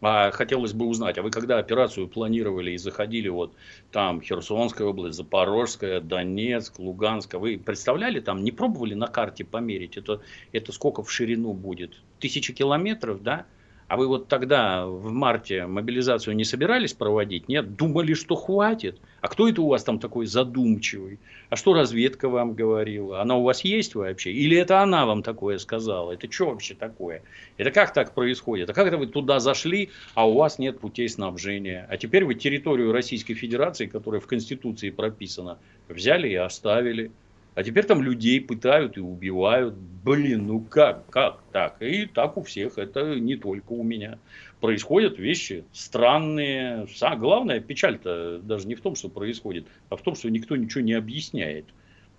[0.00, 3.54] А хотелось бы узнать, а вы когда операцию планировали и заходили вот
[3.90, 10.20] там Херсонская область, Запорожская, Донецк, Луганск, вы представляли там, не пробовали на карте померить, это,
[10.52, 12.00] это сколько в ширину будет?
[12.20, 13.46] Тысячи километров, да?
[13.88, 17.48] А вы вот тогда в марте мобилизацию не собирались проводить?
[17.48, 17.74] Нет?
[17.74, 19.00] Думали, что хватит?
[19.22, 21.18] А кто это у вас там такой задумчивый?
[21.48, 23.22] А что разведка вам говорила?
[23.22, 24.30] Она у вас есть вообще?
[24.30, 26.12] Или это она вам такое сказала?
[26.12, 27.22] Это что вообще такое?
[27.56, 28.68] Это как так происходит?
[28.68, 31.86] А как это вы туда зашли, а у вас нет путей снабжения?
[31.88, 37.10] А теперь вы территорию Российской Федерации, которая в Конституции прописана, взяли и оставили.
[37.58, 39.74] А теперь там людей пытают и убивают.
[39.74, 41.82] Блин, ну как, как так?
[41.82, 44.20] И так у всех, это не только у меня.
[44.60, 46.86] Происходят вещи странные.
[47.00, 50.82] А главное, печаль-то даже не в том, что происходит, а в том, что никто ничего
[50.82, 51.64] не объясняет.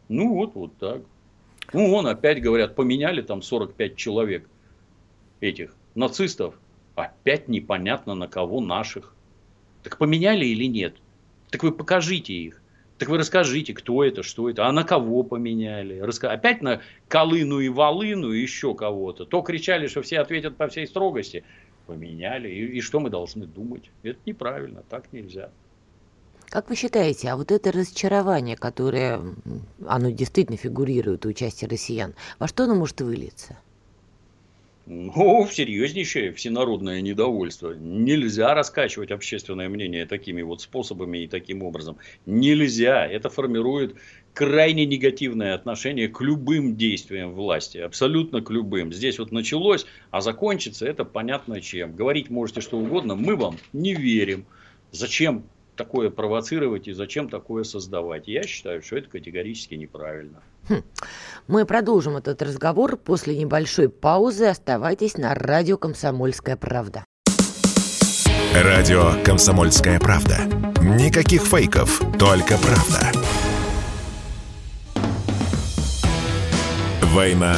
[0.10, 1.04] Ну вот, вот так.
[1.72, 4.46] Ну, он опять, говорят, поменяли там 45 человек
[5.40, 6.60] этих нацистов.
[6.96, 9.16] Опять непонятно на кого наших.
[9.84, 10.98] Так поменяли или нет?
[11.50, 12.59] Так вы покажите их.
[13.00, 16.00] Так вы расскажите, кто это, что это, а на кого поменяли.
[16.00, 16.32] Раска...
[16.32, 19.24] Опять на Колыну и Волыну и еще кого-то.
[19.24, 21.46] То кричали, что все ответят по всей строгости.
[21.88, 22.50] Поменяли.
[22.50, 23.90] И, и что мы должны думать?
[24.04, 25.50] Это неправильно, так нельзя.
[26.50, 29.22] Как вы считаете, а вот это разочарование, которое,
[29.88, 33.58] оно действительно фигурирует у части россиян, во что оно может вылиться?
[34.92, 37.74] Ну, серьезнейшее всенародное недовольство.
[37.74, 41.98] Нельзя раскачивать общественное мнение такими вот способами и таким образом.
[42.26, 43.06] Нельзя.
[43.06, 43.98] Это формирует
[44.34, 47.78] крайне негативное отношение к любым действиям власти.
[47.78, 48.92] Абсолютно к любым.
[48.92, 51.96] Здесь вот началось, а закончится это понятно чем.
[51.96, 54.48] Говорить можете что угодно, мы вам не верим.
[54.92, 55.44] Зачем
[55.80, 58.28] такое провоцировать и зачем такое создавать?
[58.28, 60.42] Я считаю, что это категорически неправильно.
[60.68, 60.84] Хм.
[61.48, 64.48] Мы продолжим этот разговор после небольшой паузы.
[64.48, 67.06] Оставайтесь на радио «Комсомольская правда».
[68.54, 70.40] Радио «Комсомольская правда».
[70.82, 73.12] Никаких фейков, только правда.
[77.04, 77.56] «Война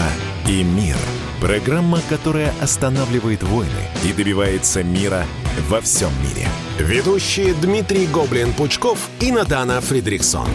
[0.47, 0.97] и мир».
[1.41, 5.25] Программа, которая останавливает войны и добивается мира
[5.69, 6.47] во всем мире.
[6.79, 10.47] Ведущие Дмитрий Гоблин-Пучков и Натана Фридриксон.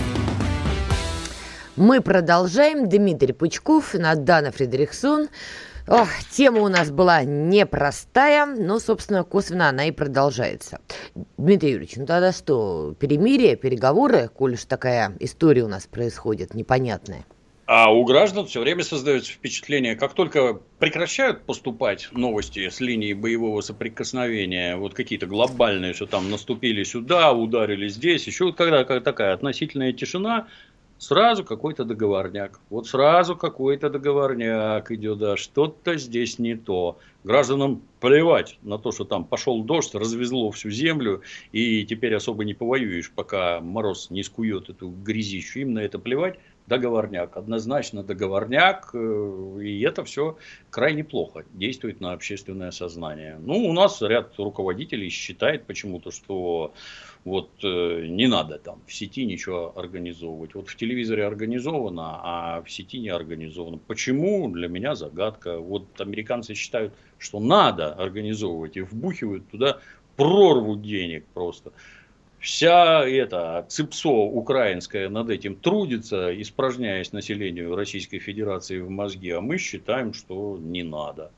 [1.77, 2.89] Мы продолжаем.
[2.89, 5.29] Дмитрий Пучков, Надана Фредериксон.
[5.87, 10.81] Ох, тема у нас была непростая, но, собственно, косвенно она и продолжается.
[11.37, 17.25] Дмитрий Юрьевич, ну тогда что, перемирие, переговоры, коль уж такая история у нас происходит непонятная?
[17.67, 23.61] А у граждан все время создается впечатление, как только прекращают поступать новости с линии боевого
[23.61, 29.93] соприкосновения, вот какие-то глобальные, что там наступили сюда, ударили здесь, еще вот когда такая относительная
[29.93, 30.47] тишина,
[30.99, 32.59] Сразу какой-то договорняк.
[32.71, 36.99] Вот сразу какой-то договорняк идет, да, что-то здесь не то.
[37.23, 41.21] Гражданам плевать на то, что там пошел дождь, развезло всю землю,
[41.53, 45.61] и теперь особо не повоюешь, пока мороз не скует эту грязищу.
[45.61, 46.39] Им на это плевать.
[46.67, 50.37] Договорняк, однозначно договорняк, э, и это все
[50.71, 53.39] крайне плохо действует на общественное сознание.
[53.41, 56.75] Ну, у нас ряд руководителей считает почему-то, что
[57.25, 60.55] вот э, не надо там в сети ничего организовывать.
[60.55, 63.79] Вот в телевизоре организовано, а в сети не организовано.
[63.79, 64.49] Почему?
[64.49, 65.59] Для меня загадка.
[65.59, 69.81] Вот американцы считают, что надо организовывать и вбухивают туда
[70.17, 71.73] прорву денег просто.
[72.41, 79.59] Вся эта ЦИПСО украинская над этим трудится, испражняясь населению Российской Федерации в мозги, а мы
[79.59, 81.33] считаем, что не надо.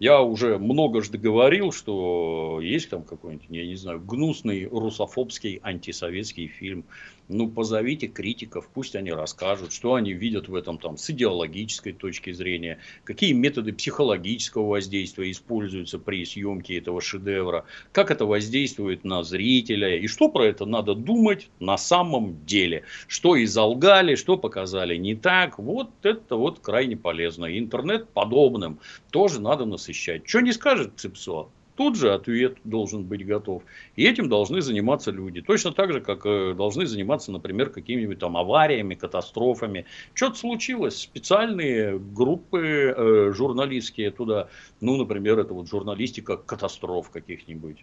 [0.00, 6.48] Я уже много же договорил, что есть там какой-нибудь, я не знаю, гнусный русофобский антисоветский
[6.48, 6.84] фильм
[7.30, 12.32] ну, позовите критиков, пусть они расскажут, что они видят в этом там с идеологической точки
[12.32, 19.96] зрения, какие методы психологического воздействия используются при съемке этого шедевра, как это воздействует на зрителя,
[19.96, 25.58] и что про это надо думать на самом деле, что изолгали, что показали не так,
[25.58, 27.46] вот это вот крайне полезно.
[27.58, 30.28] Интернет подобным тоже надо насыщать.
[30.28, 31.48] Что не скажет Цепсо?
[31.80, 33.62] Тут же ответ должен быть готов.
[33.96, 35.40] И этим должны заниматься люди.
[35.40, 39.86] Точно так же, как э, должны заниматься, например, какими-нибудь там авариями, катастрофами.
[40.12, 44.48] Что-то случилось, специальные группы э, журналистские туда,
[44.82, 47.78] ну, например, это вот журналистика катастроф каких-нибудь,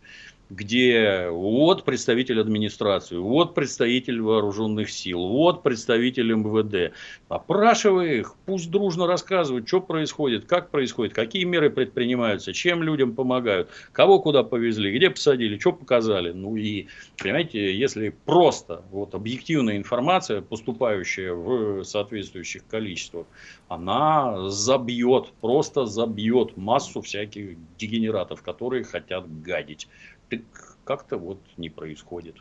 [0.51, 6.93] где вот представитель администрации, вот представитель вооруженных сил, вот представитель МВД.
[7.29, 13.69] Опрашивай их, пусть дружно рассказывают, что происходит, как происходит, какие меры предпринимаются, чем людям помогают.
[13.91, 16.31] Кого куда повезли, где посадили, что показали.
[16.31, 23.25] Ну и, понимаете, если просто вот объективная информация, поступающая в соответствующих количествах,
[23.67, 29.87] она забьет, просто забьет массу всяких дегенератов, которые хотят гадить.
[30.29, 30.41] Так
[30.83, 32.35] как-то вот не происходит.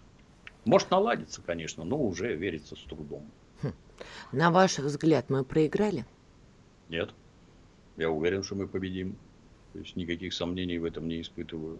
[0.64, 3.30] Может наладиться, конечно, но уже верится с трудом.
[3.62, 3.72] Хм.
[4.32, 6.04] На ваш взгляд, мы проиграли?
[6.88, 7.10] Нет.
[7.96, 9.16] Я уверен, что мы победим.
[9.76, 11.78] То есть никаких сомнений в этом не испытываю.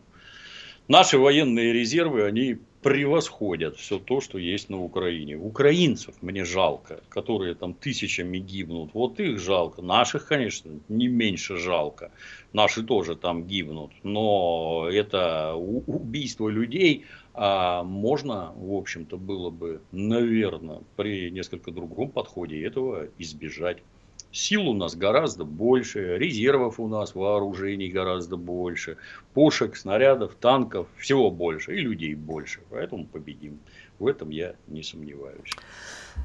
[0.86, 5.36] Наши военные резервы, они превосходят все то, что есть на Украине.
[5.36, 8.90] Украинцев мне жалко, которые там тысячами гибнут.
[8.92, 9.80] Вот их жалко.
[9.80, 12.12] Наших, конечно, не меньше жалко.
[12.52, 13.92] Наши тоже там гибнут.
[14.02, 17.06] Но это убийство людей
[17.38, 23.78] а можно, в общем-то, было бы, наверное, при несколько другом подходе этого избежать.
[24.36, 28.98] Сил у нас гораздо больше, резервов у нас, вооружений гораздо больше,
[29.32, 32.60] пушек, снарядов, танков, всего больше, и людей больше.
[32.68, 33.58] Поэтому победим.
[33.98, 35.52] В этом я не сомневаюсь.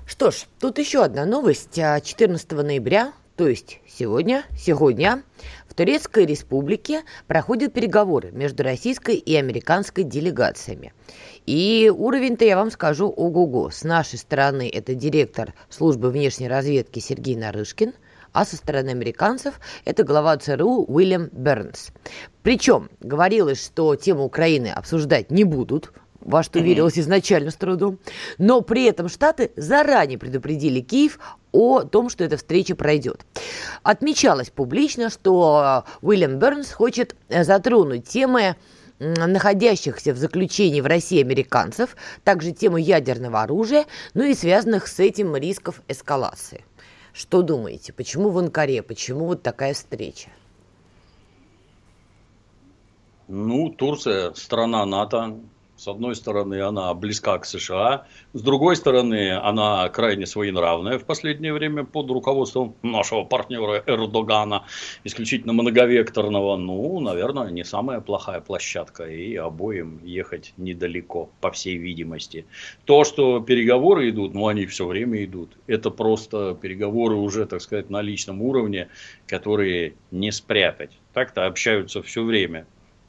[0.05, 1.76] Что ж, тут еще одна новость.
[1.76, 5.24] 14 а, ноября, то есть сегодня, сегодня
[5.72, 10.91] в Турецкой республике проходят переговоры между российской и американской делегациями.
[11.45, 13.69] И уровень-то, я вам скажу, ого-го.
[13.69, 17.93] С нашей стороны это директор службы внешней разведки Сергей Нарышкин,
[18.34, 21.91] а со стороны американцев это глава ЦРУ Уильям Бернс.
[22.43, 27.99] Причем говорилось, что тему Украины обсуждать не будут, во что верилось изначально с трудом.
[28.38, 31.19] Но при этом Штаты заранее предупредили Киев
[31.51, 33.26] о том, что эта встреча пройдет.
[33.84, 38.55] Отмечалось публично, что Уильям Бернс хочет затронуть темы
[38.99, 45.36] находящихся в заключении в России американцев, также тему ядерного оружия, ну и связанных с этим
[45.36, 46.63] рисков эскалации.
[47.11, 50.30] Что думаете, почему в Анкаре, почему вот такая встреча?
[53.28, 55.39] Ну, Турция страна НАТО,
[55.82, 61.53] с одной стороны, она близка к США, с другой стороны, она крайне своенравная в последнее
[61.53, 64.65] время под руководством нашего партнера Эрдогана,
[65.03, 66.55] исключительно многовекторного.
[66.55, 72.45] Ну, наверное, не самая плохая площадка, и обоим ехать недалеко, по всей видимости.
[72.86, 75.57] То, что переговоры идут, ну, они все время идут.
[75.65, 78.89] Это просто переговоры уже, так сказать, на личном уровне,
[79.25, 80.91] которые не спрятать.
[81.13, 82.67] Так-то общаются все время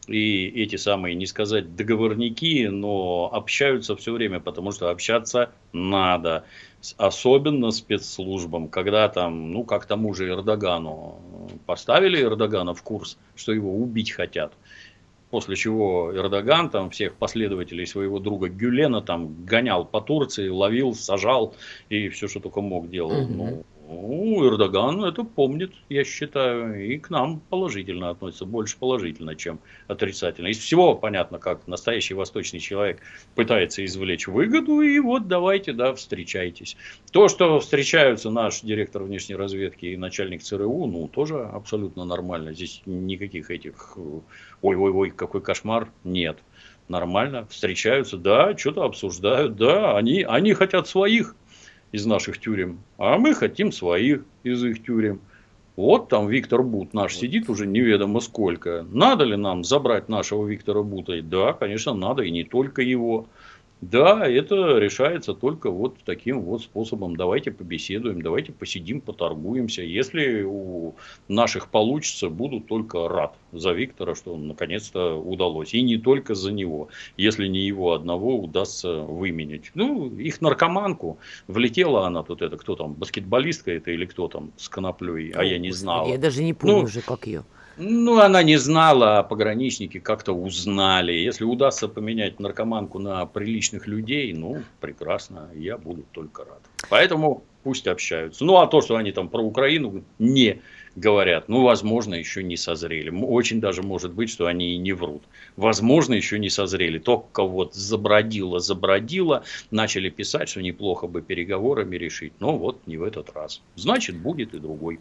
[0.09, 6.45] и эти самые, не сказать договорники, но общаются все время, потому что общаться надо.
[6.97, 11.21] Особенно спецслужбам, когда там, ну, как тому же Эрдогану,
[11.67, 14.53] поставили Эрдогана в курс, что его убить хотят.
[15.31, 21.55] После чего Эрдоган там всех последователей своего друга Гюлена там гонял по Турции, ловил, сажал
[21.89, 23.23] и все, что только мог делал.
[23.23, 23.33] Угу.
[23.33, 29.61] Ну, ну, Эрдоган это помнит, я считаю, и к нам положительно относится, больше положительно, чем
[29.89, 30.49] отрицательно.
[30.49, 33.01] Из всего понятно, как настоящий восточный человек
[33.35, 36.77] пытается извлечь выгоду, и вот давайте, да, встречайтесь.
[37.13, 42.53] То, что встречаются наш директор внешней разведки и начальник ЦРУ, ну, тоже абсолютно нормально.
[42.55, 43.97] Здесь никаких этих
[44.63, 46.39] ой-ой-ой, какой кошмар, нет.
[46.89, 51.37] Нормально, встречаются, да, что-то обсуждают, да, они, они хотят своих
[51.93, 55.21] из наших тюрем, а мы хотим своих из их тюрем.
[55.77, 58.85] Вот там Виктор Бут наш сидит уже неведомо сколько.
[58.91, 61.23] Надо ли нам забрать нашего Виктора Бута?
[61.23, 63.27] Да, конечно, надо, и не только его.
[63.83, 67.17] Да, это решается только вот таким вот способом.
[67.17, 69.83] Давайте побеседуем, давайте посидим, поторгуемся.
[69.83, 70.95] Если у
[71.27, 75.75] наших получится, буду только рад за Виктора, что он наконец-то удалось.
[75.75, 76.91] И не только за него.
[77.17, 79.73] Если не его одного удастся выменить.
[79.75, 81.19] Ну, их наркоманку.
[81.49, 85.59] Влетела она тут, это кто там, баскетболистка это или кто там с коноплей, а я
[85.59, 86.07] не знал.
[86.07, 87.45] Я даже не помню ну, уже, как ее.
[87.85, 91.13] Ну, она не знала, а пограничники как-то узнали.
[91.13, 96.61] Если удастся поменять наркоманку на приличных людей, ну, прекрасно, я буду только рад.
[96.89, 98.45] Поэтому пусть общаются.
[98.45, 100.61] Ну, а то, что они там про Украину не
[100.95, 103.11] говорят, ну, возможно, еще не созрели.
[103.11, 105.25] Очень даже может быть, что они и не врут.
[105.57, 106.99] Возможно, еще не созрели.
[106.99, 112.35] Только вот забродило, забродило, начали писать, что неплохо бы переговорами решить.
[112.39, 113.61] Но вот не в этот раз.
[113.75, 115.01] Значит, будет и другой.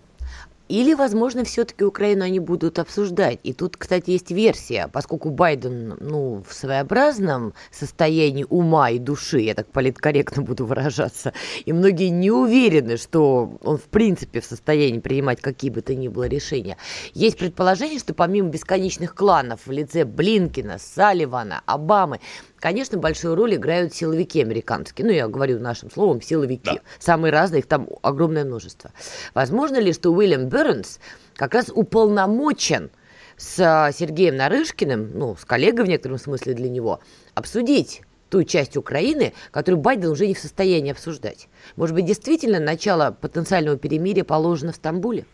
[0.72, 3.39] Или, возможно, все-таки Украину они будут обсуждать.
[3.43, 9.53] И тут, кстати, есть версия, поскольку Байден ну, в своеобразном состоянии ума и души, я
[9.53, 11.34] так политкорректно буду выражаться,
[11.65, 16.07] и многие не уверены, что он в принципе в состоянии принимать какие бы то ни
[16.07, 16.78] было решения.
[17.13, 22.22] Есть предположение, что помимо бесконечных кланов в лице Блинкина, Салливана, Обамы,
[22.62, 25.07] Конечно, большую роль играют силовики американские.
[25.07, 26.76] Ну, я говорю нашим словом, силовики.
[26.76, 26.80] Да.
[26.99, 28.91] Самые разные, их там огромное множество.
[29.34, 30.99] Возможно ли, что Уильям Бернс
[31.36, 32.91] как раз уполномочен
[33.36, 36.99] с а, Сергеем Нарышкиным, ну, с коллегой в некотором смысле для него,
[37.34, 41.47] обсудить ту часть Украины, которую Байден уже не в состоянии обсуждать.
[41.78, 45.26] Может быть, действительно начало потенциального перемирия положено в Стамбуле?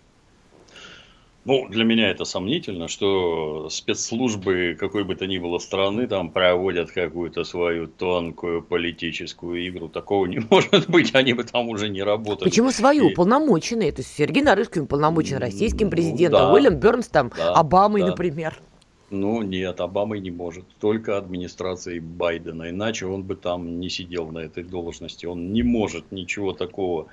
[1.48, 6.92] Ну, для меня это сомнительно, что спецслужбы какой бы то ни было страны там проводят
[6.92, 9.88] какую-то свою тонкую политическую игру.
[9.88, 12.50] Такого не может быть, они бы там уже не работали.
[12.50, 13.08] Почему свою?
[13.08, 13.14] И...
[13.14, 13.94] Уполномоченные.
[13.94, 18.08] То есть Сергей Нарышкин уполномочен российским президентом, ну, да, Уильям Бернс там, да, Обамой, да.
[18.08, 18.60] например.
[19.10, 20.66] Ну, нет, Обамой не может.
[20.82, 22.70] Только администрацией Байдена.
[22.70, 25.26] Иначе он бы там не сидел на этой должности.
[25.26, 27.08] Он не может ничего такого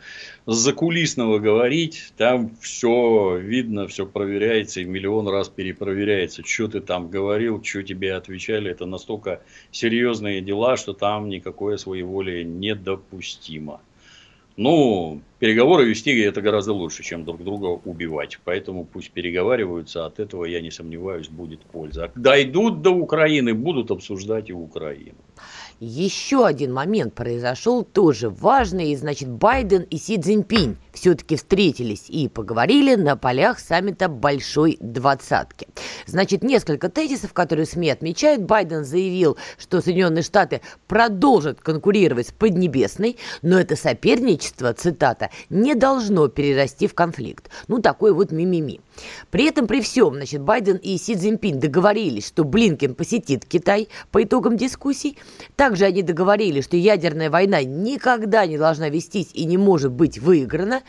[0.45, 2.13] закулисного говорить.
[2.17, 6.45] Там все видно, все проверяется и миллион раз перепроверяется.
[6.45, 8.73] Что ты там говорил, что тебе отвечали.
[8.73, 9.41] Это настолько
[9.71, 13.81] серьезные дела, что там никакое своеволие недопустимо.
[14.57, 18.39] Ну, переговоры вести это гораздо лучше, чем друг друга убивать.
[18.45, 22.11] Поэтому пусть переговариваются, от этого, я не сомневаюсь, будет польза.
[22.15, 25.19] Дойдут до Украины, будут обсуждать и Украину.
[25.81, 32.95] Еще один момент произошел, тоже важный, значит, Байден и Си Цзиньпинь все-таки встретились и поговорили
[32.95, 35.67] на полях саммита Большой Двадцатки.
[36.07, 38.43] Значит, несколько тезисов, которые СМИ отмечают.
[38.43, 46.29] Байден заявил, что Соединенные Штаты продолжат конкурировать с Поднебесной, но это соперничество, цитата, не должно
[46.29, 47.51] перерасти в конфликт.
[47.69, 48.81] Ну, такой вот мимими.
[49.31, 54.23] При этом, при всем, значит, Байден и Си Цзиньпин договорились, что Блинкен посетит Китай по
[54.23, 55.19] итогам дискуссий.
[55.57, 60.83] Также они договорились, что ядерная война никогда не должна вестись и не может быть выиграна.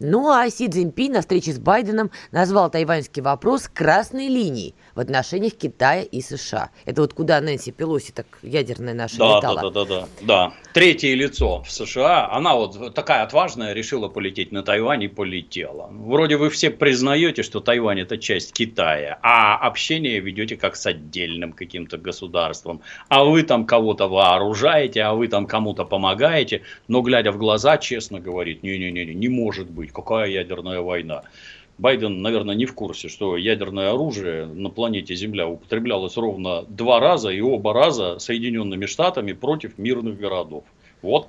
[0.00, 5.54] Ну а Си Цзиньпин на встрече с Байденом назвал тайваньский вопрос красной линией в отношениях
[5.54, 6.70] Китая и США.
[6.84, 9.62] Это вот куда Нэнси Пелоси так ядерная наша да, летала.
[9.62, 10.52] Да, да, да, да, да.
[10.74, 15.88] Третье лицо в США, она вот такая отважная, решила полететь на Тайвань и полетела.
[15.92, 21.52] Вроде вы все признаете, что Тайвань это часть Китая, а общение ведете как с отдельным
[21.52, 22.80] каким-то государством.
[23.08, 28.18] А вы там кого-то вооружаете, а вы там кому-то помогаете, но глядя в глаза, честно
[28.18, 31.22] говорит, не-не-не, не может быть быть, какая ядерная война.
[31.78, 37.30] Байден, наверное, не в курсе, что ядерное оружие на планете Земля употреблялось ровно два раза,
[37.30, 40.64] и оба раза Соединенными Штатами против мирных городов.
[41.02, 41.28] Вот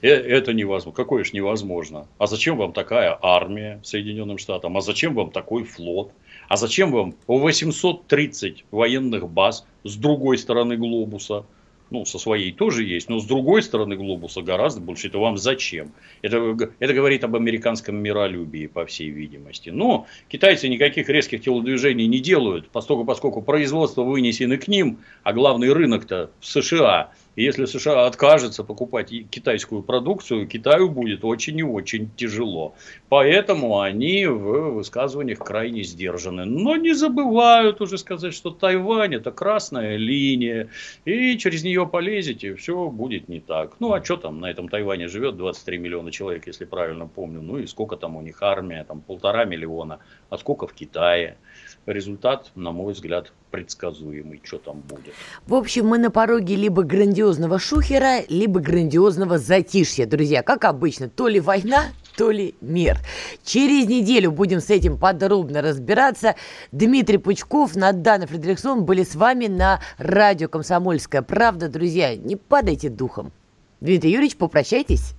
[0.00, 0.96] э, это невозможно.
[0.96, 2.08] Какое ж невозможно?
[2.16, 4.78] А зачем вам такая армия Соединенным Штатам?
[4.78, 6.10] А зачем вам такой флот?
[6.48, 11.44] А зачем вам 830 военных баз с другой стороны глобуса?
[11.92, 15.08] Ну, со своей тоже есть, но с другой стороны глобуса гораздо больше.
[15.08, 15.92] Это вам зачем?
[16.22, 19.70] Это, это говорит об американском миролюбии, по всей видимости.
[19.70, 25.72] Но китайцы никаких резких телодвижений не делают, поскольку, поскольку производство вынесено к ним, а главный
[25.72, 32.10] рынок-то в США– и если США откажется покупать китайскую продукцию, Китаю будет очень и очень
[32.14, 32.74] тяжело.
[33.08, 36.44] Поэтому они в высказываниях крайне сдержаны.
[36.44, 40.68] Но не забывают уже сказать, что Тайвань это красная линия,
[41.06, 43.76] и через нее полезете, все будет не так.
[43.80, 47.40] Ну а что там на этом Тайване живет 23 миллиона человек, если правильно помню.
[47.40, 51.38] Ну и сколько там у них армия, там полтора миллиона, а сколько в Китае
[51.86, 55.14] результат, на мой взгляд, предсказуемый, что там будет.
[55.46, 60.42] В общем, мы на пороге либо грандиозного шухера, либо грандиозного затишья, друзья.
[60.42, 62.98] Как обычно, то ли война, то ли мир.
[63.44, 66.36] Через неделю будем с этим подробно разбираться.
[66.70, 71.68] Дмитрий Пучков, Надана Фредериксон были с вами на радио «Комсомольская правда».
[71.68, 73.32] Друзья, не падайте духом.
[73.80, 75.14] Дмитрий Юрьевич, попрощайтесь.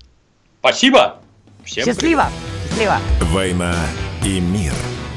[0.60, 1.20] Спасибо.
[1.64, 2.30] Всем Счастливо.
[2.30, 2.70] Привет.
[2.70, 2.98] Счастливо.
[3.32, 3.76] Война
[4.26, 4.74] и мир–